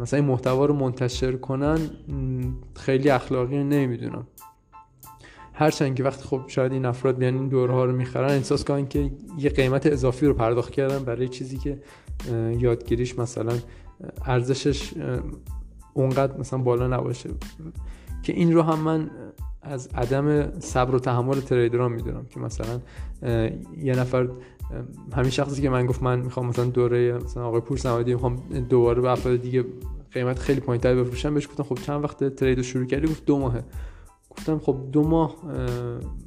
[0.00, 1.78] مثلا این محتوا رو منتشر کنن
[2.74, 4.26] خیلی اخلاقی نمی‌دونم.
[5.52, 8.88] هرچند که وقتی خب شاید این افراد بیان این دوره ها رو می‌خرن احساس کنن
[8.88, 11.78] که یه قیمت اضافی رو پرداخت کردن برای چیزی که
[12.58, 13.52] یادگیریش مثلا
[14.24, 14.92] ارزشش
[15.94, 17.30] اونقدر مثلا بالا نباشه.
[18.22, 19.10] که این رو هم من
[19.62, 22.80] از عدم صبر و تحمل تریدران می‌دونم که مثلا
[23.76, 24.28] یه نفر
[25.12, 28.36] همین شخصی که من گفت من می‌خوام مثلا دوره مثلا آقای پور سمادی می‌خوام
[28.68, 29.64] دوباره به افراد دیگه
[30.12, 33.38] قیمت خیلی پایینتر بفروشم بهش گفتم خب چند وقت ترید رو شروع کردی؟ گفت دو
[33.38, 33.64] ماهه.
[34.30, 35.36] گفتم خب دو ماه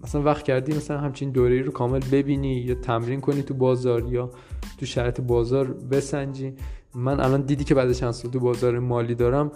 [0.03, 4.29] مثلا وقت کردی مثلا همچین دوره رو کامل ببینی یا تمرین کنی تو بازار یا
[4.77, 6.53] تو شرط بازار بسنجی.
[6.95, 9.51] من الان دیدی که بعد چند سال تو بازار مالی دارم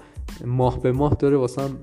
[0.45, 1.77] ماه به ماه داره واسم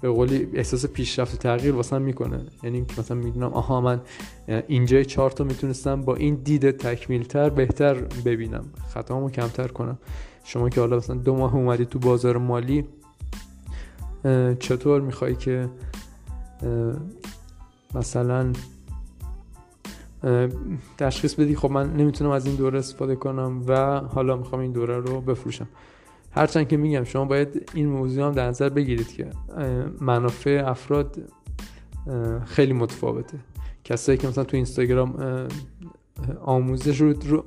[0.00, 2.46] به قولی احساس پیشرفت و تغییر واسم می‌کنه.
[2.62, 4.00] یعنی مثلا می‌دونم آها من
[4.48, 8.64] اینجای چارت رو می‌تونستم با این دید تکمیل تر بهتر ببینم.
[8.94, 9.98] خطامو کمتر کنم.
[10.44, 12.84] شما که حالا مثلا دو ماه اومدی تو بازار مالی
[14.58, 15.68] چطور می‌خوای که
[17.94, 18.52] مثلا
[20.98, 21.56] تشخیص بدی.
[21.56, 25.68] خب من نمی‌تونم از این دوره استفاده کنم و حالا می‌خوام این دوره رو بفروشم.
[26.30, 29.30] هرچند که میگم شما باید این موضوع هم در نظر بگیرید که
[30.00, 31.16] منافع افراد
[32.44, 33.38] خیلی متفاوته.
[33.84, 35.14] کسایی که مثلا تو اینستاگرام
[36.40, 37.44] آموزش رو, رو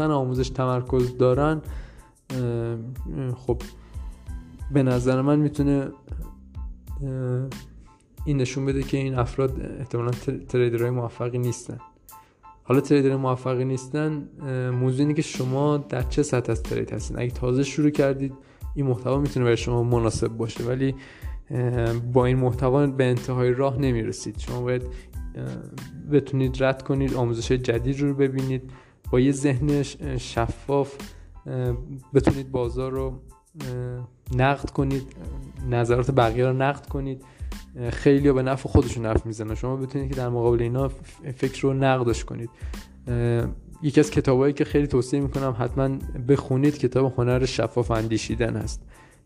[0.00, 1.62] آموزش تمرکز دارن
[3.36, 3.62] خب
[4.72, 5.88] به نظر من می‌تونه
[8.24, 10.10] این نشون بده که این افراد احتمالا
[10.48, 11.78] تریدرهای موفقی نیستن.
[12.62, 14.28] حالا تریدر موفقی نیستن
[14.70, 18.32] موضوع اینه که شما در چه سطح از ترید هستین؟ اگه تازه شروع کردید
[18.74, 20.94] این محتوا می‌تونه برای شما مناسب باشه ولی
[22.12, 24.38] با این محتوا به انتهای راه نمی‌رسید.
[24.38, 24.82] شما باید
[26.12, 28.70] بتونید رد کنید آموزش جدید رو ببینید
[29.10, 29.82] با یه ذهن
[30.16, 30.94] شفاف
[32.14, 33.20] بتونید بازار رو
[34.36, 35.02] نقد کنید
[35.70, 37.24] نظرات بقیه رو نقد کنید.
[37.90, 39.54] خیلی به نفع خودشون حرف می‌زنن.
[39.54, 40.88] شما بتونید که در مقابل اینا
[41.36, 42.50] فکر رو نقدش کنید.
[43.82, 45.88] یکی از کتابایی که خیلی توصیه می‌کنم حتما
[46.28, 48.82] بخونید کتاب هنر شفاف اندیشیدن هست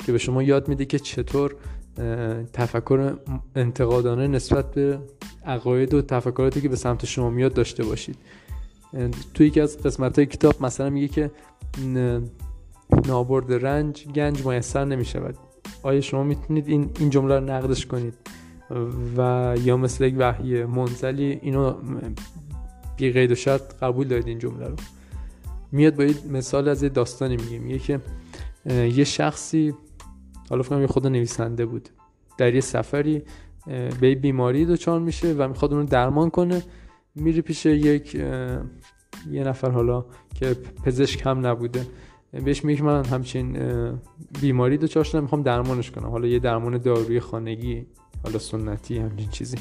[0.06, 1.56] که به شما یاد میده که چطور
[2.52, 3.16] تفکر
[3.56, 4.98] انتقادانه نسبت به
[5.46, 8.16] عقاید و تفکراتی که به سمت شما میاد داشته باشید.
[9.34, 11.30] توی یکی از قسمت های کتاب مثلا میگه که
[13.06, 15.36] نابرد رنج گنج میسر نمی شود
[15.82, 18.14] آیا شما می‌تونید این این جمله رو نقدش کنید؟
[19.16, 21.74] و یا مثل یک وحی منزلی اینو
[22.96, 24.76] بی قید و شرط قبول دارید این جمله رو؟
[25.72, 27.58] میاد با مثال از یه داستانی میگه.
[27.58, 28.00] میگه که
[28.70, 29.74] یه شخصی
[30.50, 31.88] حالا فکرم یه خود نویسنده بود
[32.38, 33.22] در یه سفری
[34.00, 36.62] به بیماری دچار میشه و می‌خواد اون رو درمان کنه.
[37.14, 38.14] میره پیش یک
[39.30, 41.86] یه نفر حالا که پزشک هم نبوده.
[42.44, 43.58] بهش میگه من همچین
[44.40, 46.10] بیماری دچار شدم می‌خوام درمانش کنم.
[46.10, 47.86] حالا یه درمان داروی خانگی
[48.24, 49.56] حالا سنتی همچین چیزی.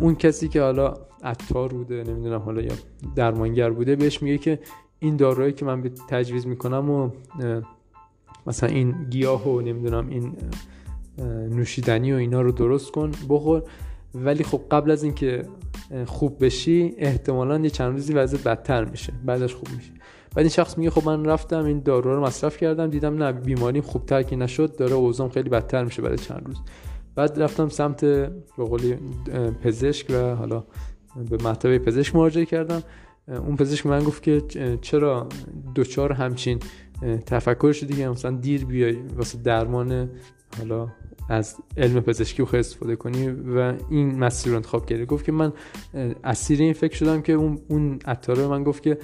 [0.00, 2.72] اون کسی که حالا عطار بوده نمی‌دونم حالا یا
[3.16, 4.58] درمانگر بوده بهش میگه که
[4.98, 7.10] این دارویی که من تجویز می‌کنم و
[8.46, 10.32] مثلا این گیاه و نمی‌دونم این
[11.50, 13.62] نوشیدنی و اینا رو درست کن بخور.
[14.14, 15.42] ولی خب قبل از اینکه
[16.06, 19.12] خوب بشی احتمالا یه چند روزی وضع بدتر میشه.
[19.24, 19.92] بعدش خوب میشه.
[20.36, 23.82] بعد این شخص میگه خب من رفتم این دارو رو مصرف کردم دیدم نه بیماریم
[23.82, 26.56] خوبتر که نشد داره اوزام خیلی بدتر میشه بعد چند روز.
[27.14, 28.98] بعد رفتم سمت به قولی
[29.62, 30.64] پزشک و حالا
[31.30, 32.82] به مطبع پزشک مراجعه کردم.
[33.28, 34.42] اون پزشک من گفت که
[34.80, 35.28] چرا
[35.74, 36.58] دوچار همچین
[37.26, 40.10] تفکر شدی که مثلا دیر بیای واسه درمان
[40.58, 40.88] حالا
[41.28, 45.06] از علم پزشکی خیلی استفاده کنی و این مسیر رو انتخاب کردی.
[45.06, 45.52] گفت که من
[46.24, 48.98] اسیر این فکر شدم که اون اون عطاره من گفت که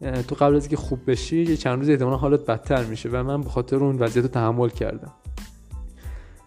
[0.00, 3.40] تو قبل از اینکه خوب بشی یه چند روز احتمالا حالت بدتر میشه و من
[3.40, 5.12] به خاطر اون وضعیت رو تحمل کردم.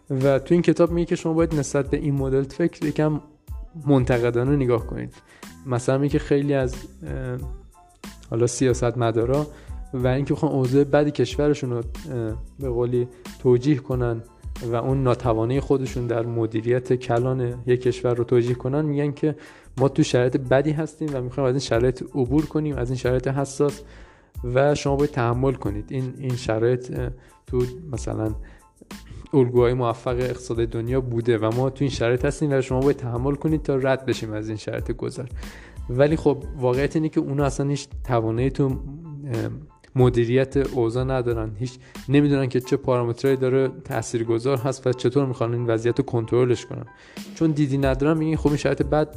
[0.10, 3.22] و تو این کتاب میگه که شما باید نسبت به این مدل فکر یکم
[3.86, 5.14] منتقدانه نگاه کنید.
[5.66, 6.76] مثلا میگه خیلی از
[8.30, 9.48] حالا سیاست مدارا
[9.94, 11.84] و اینکه بخوان اوضاع بدی کشورشون رو
[12.60, 13.08] به قولی
[13.40, 14.24] توجیه کنن
[14.72, 19.36] و اون ناتوانی خودشون در مدیریت کلان یک کشور رو توجیه کنن میگن که
[19.80, 23.28] ما تو شرایط بدی هستیم و می‌خوایم از این شرایط عبور کنیم از این شرایط
[23.28, 23.82] حساس
[24.44, 25.86] و شما باید تحمل کنید.
[25.90, 27.12] این این شرایط
[27.48, 28.36] تو مثلا
[29.34, 33.36] الگوهای موفق اقتصاد دنیا بوده و ما تو این شرایط هستیم و شما باید تحمل
[33.36, 35.26] کنید تا رد بشیم از این شرایط گذر.
[35.90, 38.80] ولی خب واقعیت اینه که اونا اصلا هیچ توانایی تو
[39.96, 41.52] مدیریت اوضاع ندارن.
[41.56, 46.66] هیچ نمی‌دونن که چه پارامترهایی داره تاثیرگذار هست و چطور می‌خوان این وضعیت رو کنترلش
[46.66, 46.86] کنن.
[47.36, 49.16] چون دیدی ندارن میگن خب این شرایط بعد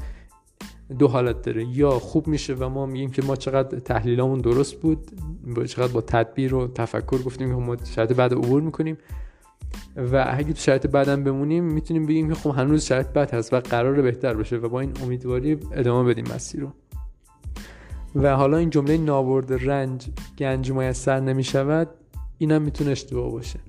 [0.92, 1.64] دو حالت داره.
[1.64, 5.11] یا خوب میشه و ما میگیم که ما چقدر تحلیلامون درست بود
[5.66, 8.98] چقدر با تدبیر و تفکر گفتیم که ما شرایط بعد عبور می‌کنیم.
[9.96, 13.61] و اگه تو شرایط بعدم بمونیم می‌تونیم بگیم که خب هنوز شرایط بد هست و
[13.61, 16.68] قرار بهتر بشه و با این امیدواری ادامه بدیم مسیر رو.
[18.14, 21.88] و حالا این جمله نابرد رنج گنج میسر نمی شود
[22.38, 23.61] اینم می‌تونه اشتباه باشه.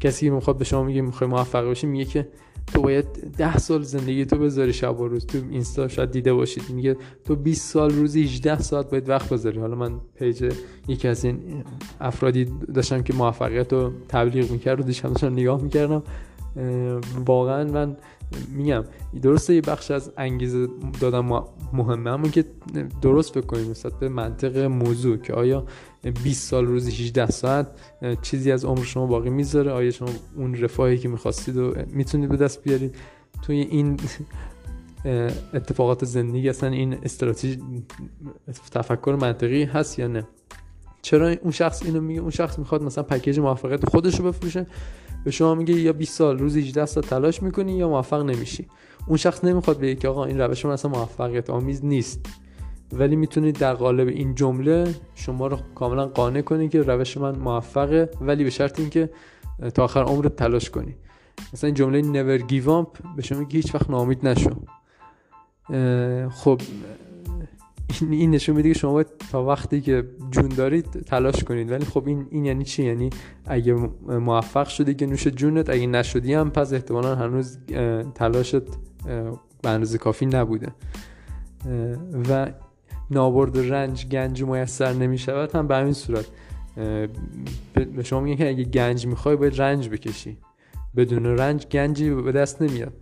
[0.00, 2.28] کسی که می‌خواد به شما میگه می‌خوای موفق باشی میگه که
[2.74, 3.06] تو باید
[3.36, 6.62] ده سال زندگی تو بذاری شب و روز تو اینستا شاید دیده باشید.
[6.70, 9.60] میگه تو 20 سال روزی 18 ساعت باید وقت بذاری.
[9.60, 10.52] حالا من پیج
[10.88, 11.64] یکی از این
[12.00, 16.02] افرادی داشتم که موفقیت رو تبلیغ می‌کرد و دیشب داشتم نگاه می‌کردم.
[17.26, 17.96] واقعا من
[18.48, 18.84] میگم
[19.22, 20.68] درسته یه بخش از انگیزه
[21.00, 22.44] دادم مهمه اما که
[23.02, 25.66] درست بکنیم نسبت به منطق موضوع که آیا
[26.24, 27.66] 20 سال روزی 18 ساعت
[28.22, 32.36] چیزی از عمر شما باقی می‌ذاره؟ آیا شما اون رفاهی که می‌خواستید و می‌تونید به
[32.36, 32.94] دست بیارید؟
[33.42, 33.96] توی این
[35.54, 37.58] اتفاقات زندگی اصلا این استراتژی
[38.70, 40.26] تفکر منطقی هست یا نه؟
[41.02, 44.66] چرا اون شخص اینو میگه؟ اون شخص می‌خواد مثلا پکیج موفقیت خودش رو بفروشه؟
[45.24, 48.66] به شما میگه یا 20 سال روز 18 ساعت تلاش می‌کنی یا موفق نمیشی؟
[49.06, 52.26] اون شخص نمی‌خواد بگه که آقا این روش من اصلا موفقیت آمیز نیست.
[52.92, 58.10] ولی می‌تونید در قالب این جمله شما رو کاملا قانع کنی که روش من موفقه
[58.20, 59.10] ولی به شرط اینکه
[59.74, 60.96] تا آخر عمرت تلاش کنی.
[61.52, 64.50] مثلا این جمله never give up به شما میگه هیچ وقت ناامید نشو.
[66.30, 66.60] خب
[68.10, 71.70] این نشون میده که شما تا وقتی که جون دارید تلاش کنید.
[71.70, 73.10] ولی خب این این یعنی چی؟ یعنی
[73.46, 73.74] اگه
[74.08, 77.58] موفق شدی که نوش جونت اگه نشدی هم پس احتمالا هنوز
[78.14, 78.62] تلاشت
[79.62, 80.68] به اندازه کافی نبوده.
[82.30, 82.52] و
[83.10, 86.26] نابرد رنج گنج میسر نمی شود هم به همین صورت.
[87.74, 90.38] به شما میگن که اگه گنج می‌خوای باید رنج بکشی.
[90.96, 92.92] بدون رنج گنجی به دست نمیاد.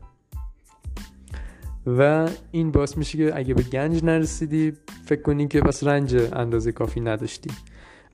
[1.86, 4.72] و این باعث میشه که اگه به گنج نرسیدی
[5.04, 7.50] فکر کنی که پس رنج اندازه کافی نداشتی.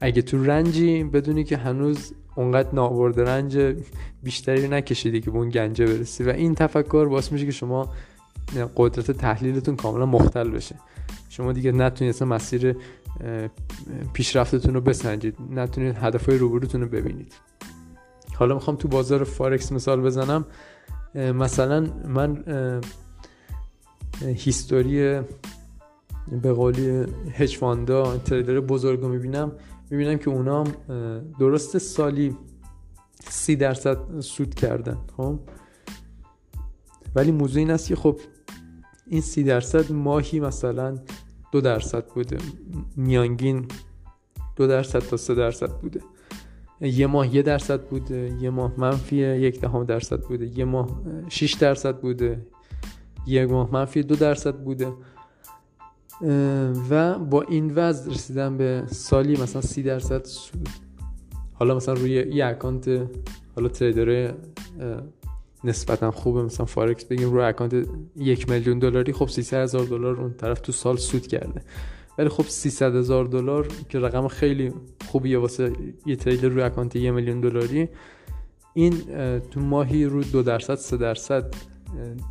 [0.01, 3.77] اگه تو رنجی بدونی که هنوز اونقدر نابرد رنج
[4.23, 6.25] بیشتری نکشیدی که به اون گنجه برسی.
[6.25, 7.89] و این تفکر باعث میشه که شما
[8.77, 10.75] قدرت تحلیلتون کاملا مختل بشه.
[11.29, 12.77] شما دیگه نتونید اصلا مسیر
[14.13, 15.37] پیشرفتتون رو بسنجید.
[15.51, 17.33] نتونید هدفهای روبروتون رو ببینید.
[18.35, 20.45] حالا می‌خوام تو بازار فارکس مثال بزنم.
[21.15, 22.45] مثلا من
[24.23, 25.21] هیستوری
[26.43, 29.53] به قولی هج فاندا تریدر بزرگ رو می‌بینم.
[29.91, 30.65] می‌بینم که اونا
[31.39, 32.37] درست سالی
[33.29, 35.39] سی درصد سود کردن خب؟
[37.15, 38.21] ولی موضوع این است که خب
[39.07, 40.99] این سی درصد ماهی مثلا
[41.53, 42.39] دو درصد بوده
[42.97, 43.69] میانگین
[44.57, 46.01] دو درصد تا سه درصد بوده.
[46.81, 51.55] یه ماه یه درصد بوده یه ماه منفی یک دهم درصد بوده یه ماه 6
[51.55, 52.47] درصد بوده
[53.27, 54.93] یک ماه منفی دو درصد بوده.
[56.91, 60.69] و با این وضع رسیدن به سالی مثلا سی درصد سود.
[61.53, 62.89] حالا مثلا روی یه اکانت
[63.57, 64.35] حالا تریدر
[65.65, 66.43] نسبتا خوبه.
[66.43, 70.73] مثلا فارکس بگیم روی اکانت یک میلیون دلاری خب 300 هزار دلار اون طرف تو
[70.73, 71.63] سال سود کرده.
[72.19, 74.73] ولی خب 300 هزار دلار که رقم خیلی
[75.07, 75.73] خوبیه واسه
[76.07, 77.89] یه تریدر روی اکانت یه میلیون دلاری
[78.75, 78.95] این
[79.51, 81.55] تو ماهی رو دو درصد سه درصد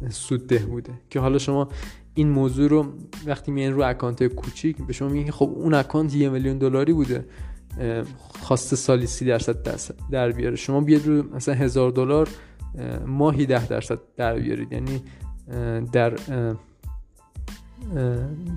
[0.10, 0.94] سود ده بوده.
[1.10, 1.68] که حالا شما
[2.14, 2.86] این موضوع رو
[3.26, 7.26] وقتی میان رو اکانت کوچیک به شما میگن خب اون اکانت یه میلیون دلاری بوده
[8.42, 9.80] خواسته سالی سی درصد
[10.12, 10.56] در بیاره.
[10.56, 12.30] شما بیاد رو مثلا هزار دلار
[13.06, 14.72] ماهی ده درصد در بیارید.
[14.72, 15.02] یعنی
[15.92, 16.14] در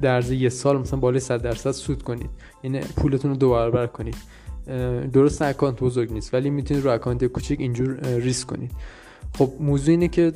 [0.03, 2.31] در یه سال مثلا بالای 100 درصد سود کنید.
[2.63, 4.17] یعنی پولتون رو دو برابر کنید.
[5.13, 8.73] درست اکانت بزرگ نیست ولی می‌تونید رو اکانت کوچیک اینجور ریسک کنید.
[9.39, 10.33] خب موضوع اینه که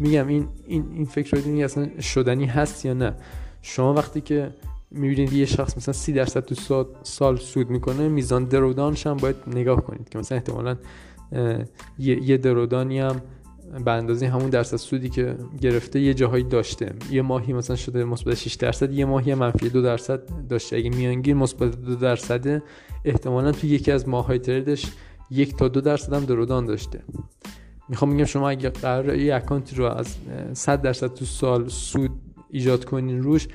[0.00, 3.14] میگم این این این فکر رو اصلا شدنی هست یا نه.
[3.62, 4.50] شما وقتی که
[4.90, 9.36] می‌بینید یه شخص مثلا سی درصد تو سال سود می‌کنه میزان drawdown ش هم باید
[9.46, 10.76] نگاه کنید که مثلا احتمالا
[11.98, 13.22] یه درودانی هم
[13.84, 16.92] به اندازه همون درصد سودی که گرفته یه جاهایی داشته.
[17.10, 20.76] یه ماهی مثلا شده مثبت 6 درصد یه ماهی منفی 2 درصد داشته.
[20.76, 22.62] اگه میانگین مثبت 2 درصد
[23.04, 24.86] احتمالا تو یکی از ماهای تریدش
[25.30, 27.02] یک تا دو درصد هم درودان داشته.
[27.88, 30.16] می‌خوام بگم شما اگه قرار یه اکانتی رو از
[30.52, 32.10] 100 درصد تو سال سود
[32.50, 33.48] ایجاد کنین روش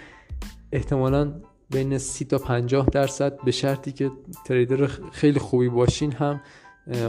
[0.72, 1.34] احتمالا
[1.70, 4.12] بین 30 تا 50 درصد به شرطی که
[4.46, 6.42] تریدر خیلی خوبی باشین هم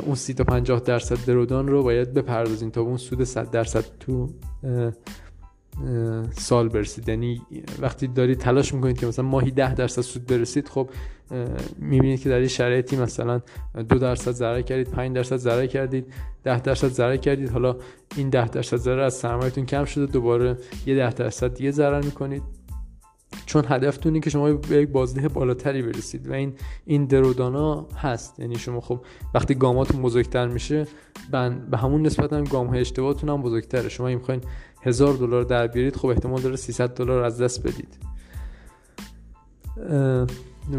[0.07, 4.29] اون 30 تا 50 درصد درودان رو باید بپردازین تا اون سود 100 درصد تو
[6.31, 7.09] سال برسید.
[7.09, 7.43] یعنی
[7.81, 10.91] وقتی دارید تلاش می‌کنید که مثلا ماهی 10 درصد سود برسید خب
[11.79, 13.41] می‌بینید که در این شرایطی مثلا
[13.89, 16.07] دو درصد ضرر کردید 5 درصد ضرر کردید
[16.45, 17.51] 10 درصد ضرر کردید.
[17.51, 17.77] حالا
[18.17, 22.43] این 10 درصد ضرر از سرمایه‌تون کم شده دوباره یه 10 درصد دیگه ضرر می‌کنید.
[23.47, 28.41] چون هدفتون که شما به یک بازده بالاتری برسید و این این درودانا هست.
[28.41, 29.01] یعنی شما خب
[29.35, 30.87] وقتی گاماتون بزرگتر میشه
[31.71, 33.89] به همون نسبت هم گام های اشتباهتون هم بزرگتره.
[33.89, 34.41] شما این می‌خواین
[34.83, 37.99] هزار دلار در بیارید خب احتمال داره 300 دلار از دست بدید.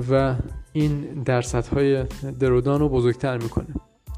[0.10, 0.36] و
[0.74, 2.04] این درصدهای
[2.40, 3.68] درودان رو بزرگتر می‌کنه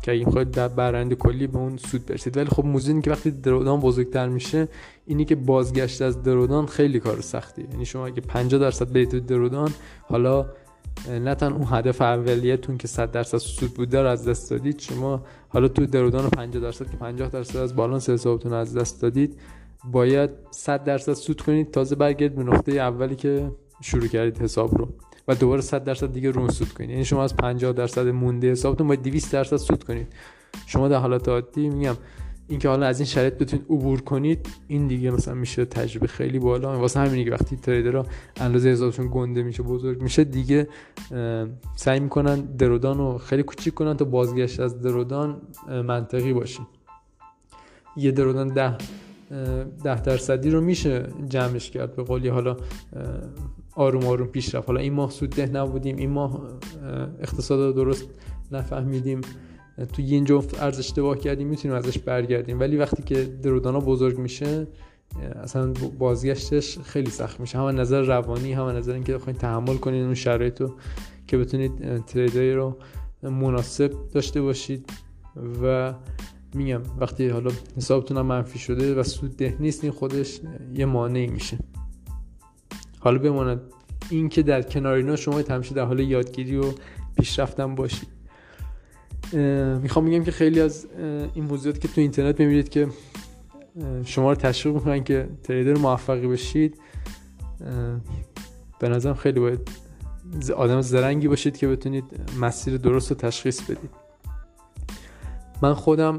[0.01, 2.38] که اگه می‌خواید در برنده کلی به اون سود برسید.
[2.38, 4.67] ولی خب موضوع که وقتی درودان بزرگتر میشه
[5.06, 7.67] اینی که بازگشت از درودان خیلی کار سختی.
[7.71, 10.45] یعنی شما اگه 50 درصد برید درودان حالا
[11.10, 15.23] نه تن اون هدف اولیتون که 100 درصد سود بود رو از دست دادید شما
[15.49, 19.39] حالا تو درودان 50 درصد که 50 درصد از بالانس حسابتون از دست دادید
[19.91, 23.51] باید 100 درصد سود کنید تازه برگردید به نقطه اولی که
[23.82, 24.88] شروع کردید حساب رو.
[25.28, 26.89] و دوباره 100 درصد دیگه رو سود کنید.
[26.89, 30.08] یعنی شما از 50 درصد مونده حسابتون باید 200 درصد سود کنید.
[30.66, 31.95] شما در حالت عادی میگم
[32.47, 36.80] اینکه حالا از این شرایط بتونید عبور کنید این دیگه مثلا میشه تجربه خیلی بالا.
[36.80, 38.06] واسه همینه که وقتی تریدرها
[38.38, 40.68] اندازه حسابشون گنده میشه بزرگ میشه دیگه
[41.76, 46.60] سعی می‌کنن درودان رو خیلی کوچیک کنن تا بازگشت از درودان منطقی باشه
[47.97, 48.78] یه درودان ده
[49.84, 52.58] ده درصدی رو میشه جمعش کرد به قولی حالا
[53.76, 54.67] آروم آروم پیش رفت.
[54.67, 56.41] حالا این ماه سود ده نبودیم این ماه
[57.19, 58.05] اقتصاد رو درست
[58.51, 59.21] نفهمیدیم.
[59.78, 62.59] تو این جفت ارز اشتباه کردیم می‌تونیم ازش برگردیم.
[62.59, 64.67] ولی وقتی که درودانا بزرگ میشه
[65.43, 67.57] اصلا بازگشتش خیلی سخت میشه.
[67.57, 70.76] هم نظر روانی هم نظر اینکه بخواید تحمل کنید اون شرایط رو
[71.28, 72.78] که بتونید تریدایی رو
[73.23, 74.89] مناسب داشته باشید.
[75.63, 75.93] و
[76.53, 80.39] میگم وقتی حالا حسابتون هم منفی شده و سود ده نیست این خودش
[80.73, 81.57] یه مانعی میشه.
[83.06, 83.62] حالا بماند.
[84.10, 86.64] این که در کنار اینا شما همیشه در حال یادگیری و
[87.18, 88.08] پیشرفتن باشید.
[89.82, 90.88] می‌خوام بگم که خیلی از
[91.34, 92.88] این موضوعات که تو اینترنت می‌بینید که
[94.06, 96.78] شما رو تشویق می‌کنن که تریدر موفقی بشید
[98.80, 99.70] به نظرم خیلی باید
[100.56, 102.03] آدم زرنگی باشید که بتونید
[102.39, 103.89] مسیر درست رو تشخیص بدید.
[105.62, 106.18] من خودم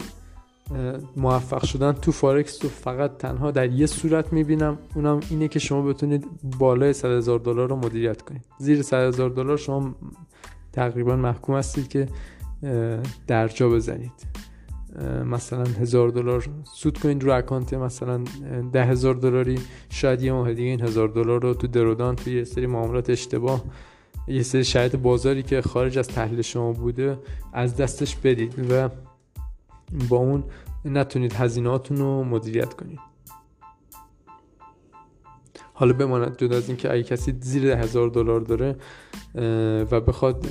[1.16, 4.78] موفق شدن تو فارکس رو فقط تنها در یه صورت می‌بینم.
[4.94, 6.26] اونم اینه که شما بتونید
[6.58, 8.44] بالای 100 هزار دلار رو مدیریت کنید.
[8.58, 9.94] زیر 100 هزار دلار شما
[10.72, 12.06] تقریبا محکوم هستید که
[13.26, 14.12] درجا بزنید.
[15.24, 18.24] مثلا هزار دلار سود کنید رو اکانت مثلا
[18.72, 19.58] ده هزار دلاری.
[19.90, 23.64] شاید یه ماه دیگه این هزار دلار رو تو درودان تو یه سری معاملات اشتباه
[24.28, 27.18] یه سری شرایط بازاری که خارج از تحلیل شما بوده
[27.52, 28.70] از دستش بدید.
[28.70, 28.88] و
[30.08, 30.44] با اون
[30.84, 32.98] نتونید هزینهاتون رو مدیریت کنید.
[35.74, 38.76] حالا بماند جدا از اینکه اگه کسی زیر هزار دلار داره
[39.90, 40.46] و بخواد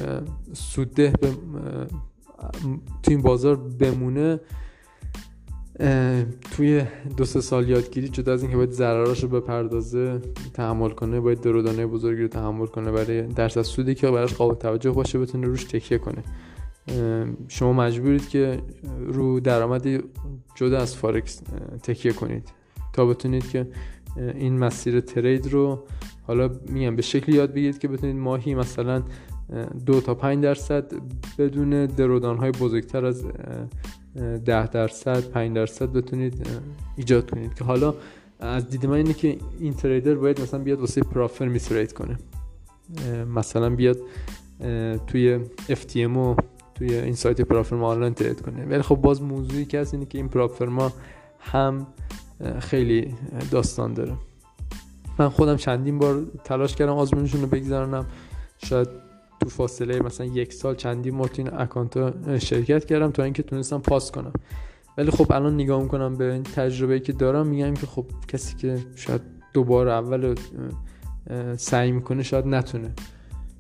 [0.53, 1.31] سودده به
[3.03, 4.39] تو این بازار بمونه
[6.51, 6.83] توی
[7.17, 10.21] دو سه سال یادگیری جدا از اینکه باید ضرراش رو بپردازه
[10.53, 14.91] تحمل کنه باید درودانه بزرگی رو تحمل کنه برای درصد سودی که براش قابل توجه
[14.91, 16.23] باشه بتونه روش تکیه کنه.
[17.47, 18.61] شما مجبورید که
[19.07, 19.99] رو درآمدی
[20.55, 21.41] جدا از فارکس
[21.83, 22.49] تکیه کنید.
[22.93, 23.67] تا بتونید که
[24.17, 25.83] این مسیر ترید رو
[26.27, 29.03] حالا میگم به شکلی یاد بگیرید که بتونید ماهی مثلا
[29.86, 30.93] دو تا پنج درصد
[31.38, 33.25] بدون درودان های بزرگتر از
[34.45, 36.47] ده درصد پنج درصد بتونید
[36.97, 37.53] ایجاد کنید.
[37.53, 37.93] که حالا
[38.39, 42.17] از دید من اینه که این تریدر باید مثلا بیاد واسه پرافر میترید کنه.
[43.36, 43.97] مثلا بیاد
[45.07, 46.36] توی FTM
[46.76, 48.65] توی این سایت پرافرما آنلاین ترید کنه.
[48.65, 50.91] ولی خب باز موضوعی که هست اینه که این پرافرما
[51.39, 51.88] هم
[52.59, 53.15] خیلی
[53.51, 54.13] داستان داره.
[55.19, 58.05] من خودم چندین بار تلاش کردم آزمونشون رو بگذارنم
[58.57, 58.88] شاید
[59.39, 64.11] تو فاصله مثلا یک سال چندین بار این اکانت شرکت کردم تا اینکه تونستم پاس
[64.11, 64.34] کنم.
[64.97, 68.78] ولی خب الان نگاه می‌کنم به این تجربه که دارم میگم که خب کسی که
[68.95, 69.21] شاید
[69.53, 70.36] دوبار اول
[71.57, 72.93] سعی می‌کنه شاید نتونه.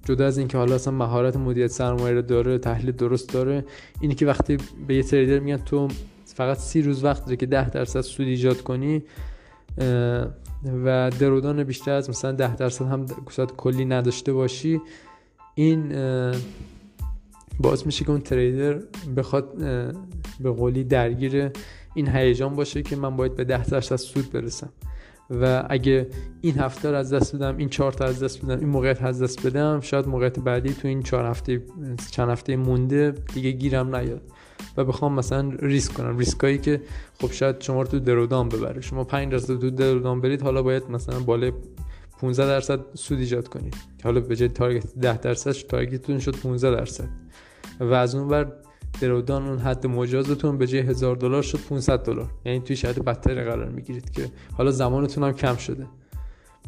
[0.05, 3.65] جدا از اینکه حالا اصلا مهارت مدیریت سرمایه رو داره تحلیل درست داره
[3.99, 5.87] اینی که وقتی به یه تریدر میگن تو
[6.25, 9.03] فقط سی روز وقت داره که ده درصد سود ایجاد کنی
[10.85, 13.05] و درودان بیشتر از مثلا ده درصد هم
[13.57, 14.81] کلی نداشته باشی
[15.55, 15.93] این
[17.59, 18.79] باعث میشه که اون تریدر
[19.17, 19.57] بخواد
[20.39, 21.51] به قولی درگیر
[21.93, 24.69] این هیجان باشه که من باید به ده درصد سود برسم.
[25.29, 26.07] و اگه
[26.41, 29.23] این هفته رو از دست بدم این چهار تا از دست بدم این موقعیت از
[29.23, 31.63] دست بدم شاید موقعیت بعدی تو این چهار هفته
[32.11, 34.21] چند هفته مونده دیگه گیرم نیاد.
[34.77, 36.17] و بخوام مثلا ریسک کنم.
[36.17, 36.81] ریسکایی که
[37.21, 38.81] خب شاید شما رو تو درودان ببره.
[38.81, 41.51] شما 5 درصد تو درودان برید حالا باید مثلا بالای
[42.21, 43.75] 15 درصد سود ایجاد کنید.
[44.03, 47.09] حالا به جای تارگت 10 درصد تارگتتون شد 15 درصد.
[47.79, 48.51] و از اون بر
[49.01, 52.29] درودان اون حد مجازتون به جای 1000 دلار شد 500 دلار.
[52.45, 55.85] یعنی توی شاید بدتر قرار می‌گیرید که حالا زمانتون هم کم شده.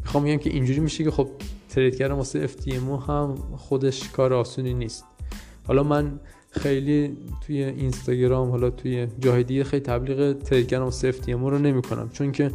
[0.00, 1.28] می‌خوام بگم که اینجوری میشه که خب
[1.68, 5.04] ترید کردن واسه FTMO هم خودش کار آسونی نیست.
[5.66, 6.20] حالا من
[6.50, 7.16] خیلی
[7.46, 12.10] توی اینستاگرام حالا توی جاهای دیگه خیلی تبلیغ ترید کردن واسه FTMO رو نمی‌کنم.
[12.12, 12.50] چون که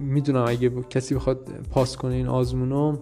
[0.00, 2.98] می‌دونم اگه کسی بخواد پاس کنه این آزمونو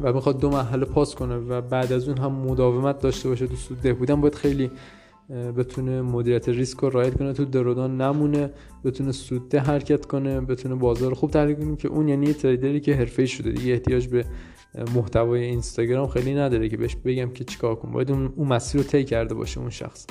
[0.00, 3.56] و بخواد دو مرحله پاس کنه و بعد از اون هم مداومت داشته باشه تو
[3.56, 4.70] سود ده بودن باید خیلی
[5.56, 8.50] بتونه مدیریت ریسک رو رعایت کنه تو درودان نمونه
[8.84, 12.94] بتونه سود حرکت کنه بتونه بازار خوب تحلیل کنه که اون یعنی یه تریدری که
[12.94, 13.72] حرفه‌ای شده دیگه.
[13.72, 14.24] احتیاج به
[14.94, 19.04] محتوای اینستاگرام خیلی نداره که بهش بگم که چیکار کن باید اون, مسیر رو طی
[19.04, 20.06] کرده باشه اون شخص.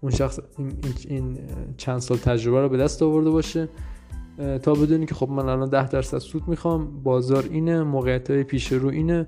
[0.00, 0.40] اون شخص
[1.08, 1.38] این
[1.76, 3.68] چند سال تجربه رو به دست آورده باشه.
[4.62, 8.72] تا بدونی که خب من الان 10 درصد سود می‌خوام بازار اینه موقعیت های پیش
[8.72, 9.26] رو اینه.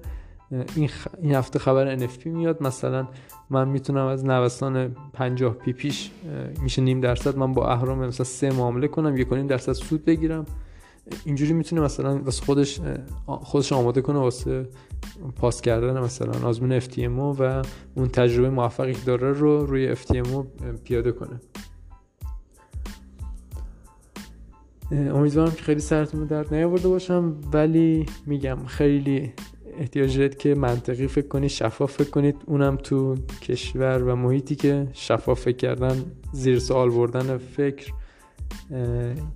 [0.76, 0.90] این,
[1.22, 2.62] این هفته خبر NFT میاد.
[2.62, 3.08] مثلا
[3.50, 6.11] من می‌تونم از نوسان 50 پی پیش
[6.62, 7.36] میشه نیم درصد.
[7.36, 10.46] من با اهرام مثلا سه معامله کنم یک نیم درصد سود بگیرم.
[11.24, 12.80] اینجوری می‌تونه مثلا واسه خودش
[13.26, 14.68] خودش آماده کنه واسه
[15.36, 17.62] پاس کردن مثلا آزمون FTMO و
[17.94, 20.44] اون تجربه موفقی که داره رو روی FTMO
[20.84, 21.40] پیاده کنه.
[24.93, 29.32] امیدوارم که خیلی سرتون درد نیاورده باشم ولی میگم خیلی
[29.78, 32.36] احتیاج دارید که منطقی فکر کنید شفاف فکر کنید.
[32.47, 37.93] اونم تو کشور و محیطی که شفاف فکر کردن زیر سوال بردن فکر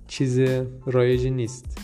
[0.07, 0.39] چیز
[0.85, 1.77] رایجی نیست.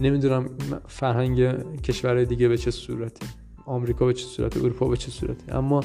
[0.00, 0.48] نمی‌دونم
[0.86, 1.40] فرهنگ
[1.80, 3.26] کشورهای دیگه به چه صورته
[3.66, 5.56] آمریکا به چه صورته اروپا به چه صورته.
[5.56, 5.84] اما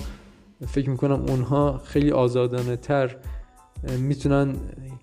[0.67, 3.15] فکر می‌کنم اونها خیلی آزادانه تر
[3.99, 4.55] می‌تونن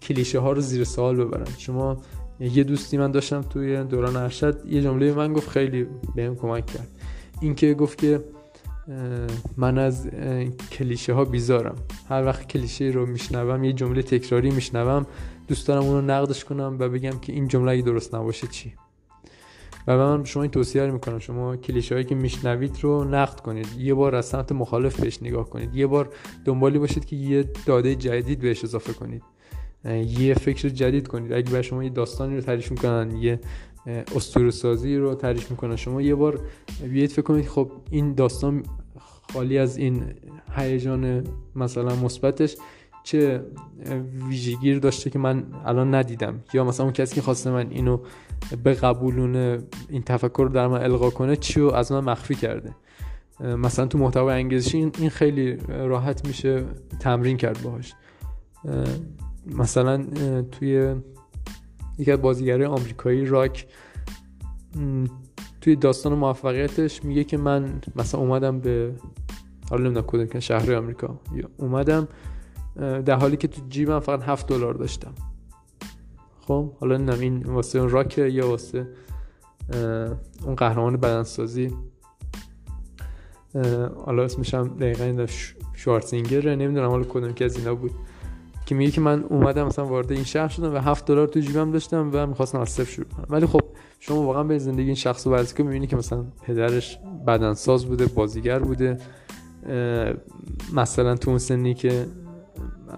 [0.02, 1.46] کلیشه ها رو زیر سوال ببرن.
[1.58, 1.96] شما
[2.40, 6.88] یه دوستی من داشتم توی دوران ارشد یه جمله من گفت خیلی بهم کمک کرد.
[7.40, 8.24] اینکه گفت که
[9.56, 10.08] من از
[10.72, 11.74] کلیشه ها بیزارم.
[12.08, 15.06] هر وقت کلیشه رو میشنوم یه جمله تکراری میشنوم
[15.48, 18.74] دوست دارم اون رو نقدش کنم و بگم که این جمله اگه درست نباشه چی.
[19.86, 21.18] و من شما این توصیه رو می‌کنم.
[21.18, 23.66] شما کلیشه هایی که میشنوید رو نقد کنید.
[23.78, 25.74] یه بار از سمت مخالف بهش نگاه کنید.
[25.74, 26.08] یه بار
[26.44, 29.22] دنبالی باشید که یه داده جدید بهش اضافه کنید.
[30.18, 31.32] یه فکر جدید کنید.
[31.32, 33.40] اگه به شما یه داستانی رو تعریف می‌کنن یه
[34.16, 36.40] اسطوره سازی رو تعریف می‌کنن شما یه بار
[36.92, 38.62] بیاید فکر کنید خب این داستان
[39.32, 40.02] خالی از این
[40.56, 41.24] هیجان
[41.56, 42.56] مثلا مثبتش
[43.04, 43.44] چه
[44.28, 46.40] ویژگی داشته که من الان ندیدم.
[46.54, 47.98] یا مثلا اون کسی که خواسته من اینو
[48.64, 52.74] به قبولونه این تفکر رو در من القا کنه چی رو از من مخفی کرده؟
[53.40, 56.64] مثلا تو محتوای انگیزشی این خیلی راحت میشه
[57.00, 57.94] تمرین کرد باهاش.
[59.46, 60.06] مثلا
[60.42, 60.94] توی
[61.98, 63.66] یکی از بازیگرای آمریکایی راک
[65.60, 68.92] توی داستان موفقیتش میگه که من مثلا اومدم به
[69.70, 71.20] حالا نمی‌دونم کدوم شهر آمریکا.
[71.56, 72.08] اومدم
[72.76, 75.12] در حالی که تو جیبم فقط 7 دلار داشتم.
[76.40, 78.88] خب حالا نمی‌دونم این واسه اون راکه یا واسه
[80.44, 81.70] اون قهرمان بدنسازی.
[84.06, 85.26] حالا اسمش هم دقیقا
[85.74, 87.90] شوارتزینگر نمی‌دونم حالا کدوم که از اینا بود.
[88.66, 91.70] که میگه که من اومدم مثلا وارد این شهر شدم و هفت دلار تو جیبم
[91.70, 93.26] داشتم و می‌خواستم از صفر شروع کنم.
[93.30, 93.60] ولی خب
[94.00, 98.58] شما واقعا به زندگی این شخص رو بررسی می‌بینی که مثلا پدرش بدنساز بوده بازیگر
[98.58, 98.98] بوده.
[100.74, 102.06] مثلا تو اون سنی که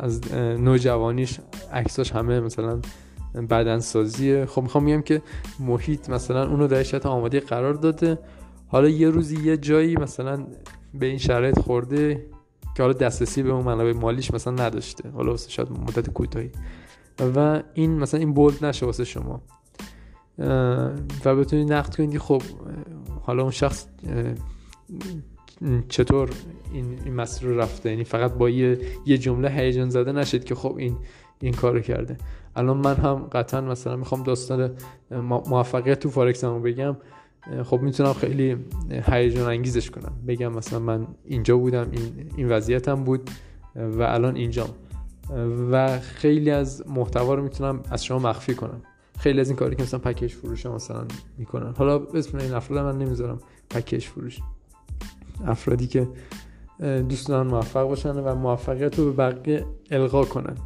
[0.00, 1.40] از نوجوانیش
[1.72, 2.80] عکساش همه مثلا
[3.50, 4.46] بدنسازیه.
[4.46, 5.22] خب می‌خوام میگم که
[5.60, 8.18] محیط مثلا اونو در شرط آماده قرار داده.
[8.68, 10.46] حالا یه روزی یه جایی مثلا
[10.94, 12.26] به این شرایط خورده
[12.76, 15.10] که حالا دسترسی به اون منابع مالیش مثلا نداشته.
[15.10, 16.50] حالا واسه شاید مدت کوتاهی.
[17.36, 19.42] و این مثلا این بولد نشه واسه شما.
[21.24, 22.42] و بتونید نقد کنید خب
[23.22, 23.86] حالا اون شخص
[25.88, 26.30] چطور
[26.72, 27.90] این, این مسیر رو رفته.
[27.90, 30.96] یعنی فقط با یه, یه جمله هیجان زده نشید که خب این
[31.40, 32.16] این کارو کرده.
[32.56, 34.70] الان من هم قطعا مثلا می‌خوام داستان
[35.20, 36.96] موفقیت تو فارکس هم بگم.
[37.64, 38.56] خب می‌تونم خیلی
[38.90, 40.12] هیجان انگیزش کنم.
[40.28, 43.30] بگم مثلا من اینجا بودم این این وضعیتم بود
[43.76, 44.68] و الان اینجام.
[45.70, 48.82] و خیلی از محتوا رو می‌تونم از شما مخفی کنم.
[49.18, 51.04] خیلی از این کاری که مثلا پکیج فروش مثلا
[51.38, 51.74] می‌کنن.
[51.78, 53.38] حالا اسم این افراد من نمی‌ذارم.
[53.70, 54.38] پکیج فروش.
[55.46, 56.08] افرادی که
[56.80, 60.56] دوست دارن موفق باشن و موفقیت رو به بقیه القا کنن.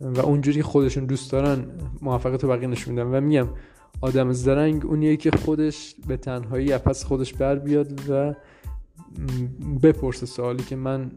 [0.00, 1.64] و اونجوری خودشون دوست دارن
[2.02, 3.16] موفقیت رو بقیه نشون میدن.
[3.16, 3.48] و میگم
[4.00, 8.34] آدم زرنگ اونیه که خودش به تنهایی پس خودش بر بیاد و
[9.82, 11.10] بپرسه سوالی که من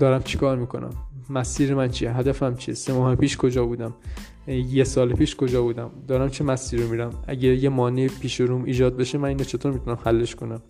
[0.00, 0.90] دارم چیکار می‌کنم؟
[1.30, 3.94] مسیر من چیه؟ هدفم چیه؟ سه ماه پیش کجا بودم؟
[4.46, 8.64] یه سال پیش کجا بودم؟ دارم چه مسیر رو میرم؟ اگه یه مانع پیش روم
[8.64, 10.62] ایجاد بشه من اینو چطور می‌تونم حلش کنم؟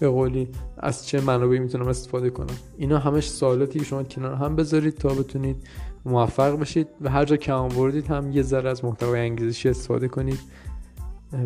[0.00, 2.56] به قولی از چه منابعی می‌تونم استفاده کنم.
[2.78, 5.56] اینا همش سوالاتی که شما کنار هم بذارید تا بتونید
[6.04, 10.38] موفق بشید و هر جا کم آوردید هم یه ذره از محتوای انگیزشی استفاده کنید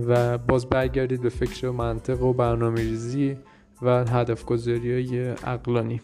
[0.06, 3.36] و باز برگردید به فکر و منطق و برنامه ریزی
[3.82, 6.00] و هدف گذاری های عقلانی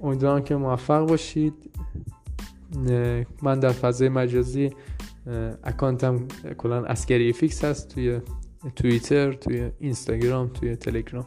[0.00, 1.54] امیدوارم که موفق باشید.
[3.42, 4.70] من در فضای مجازی
[5.64, 8.20] اکانتم کلا Askari FX هست توی
[8.76, 11.26] توییتر توی اینستاگرام توی تلگرام.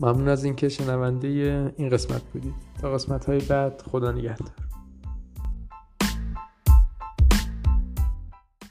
[0.00, 1.28] ممنون از اینکه شنونده
[1.76, 2.54] این قسمت بودید.
[2.82, 4.67] تا قسمت های بعد خدا نگهدار.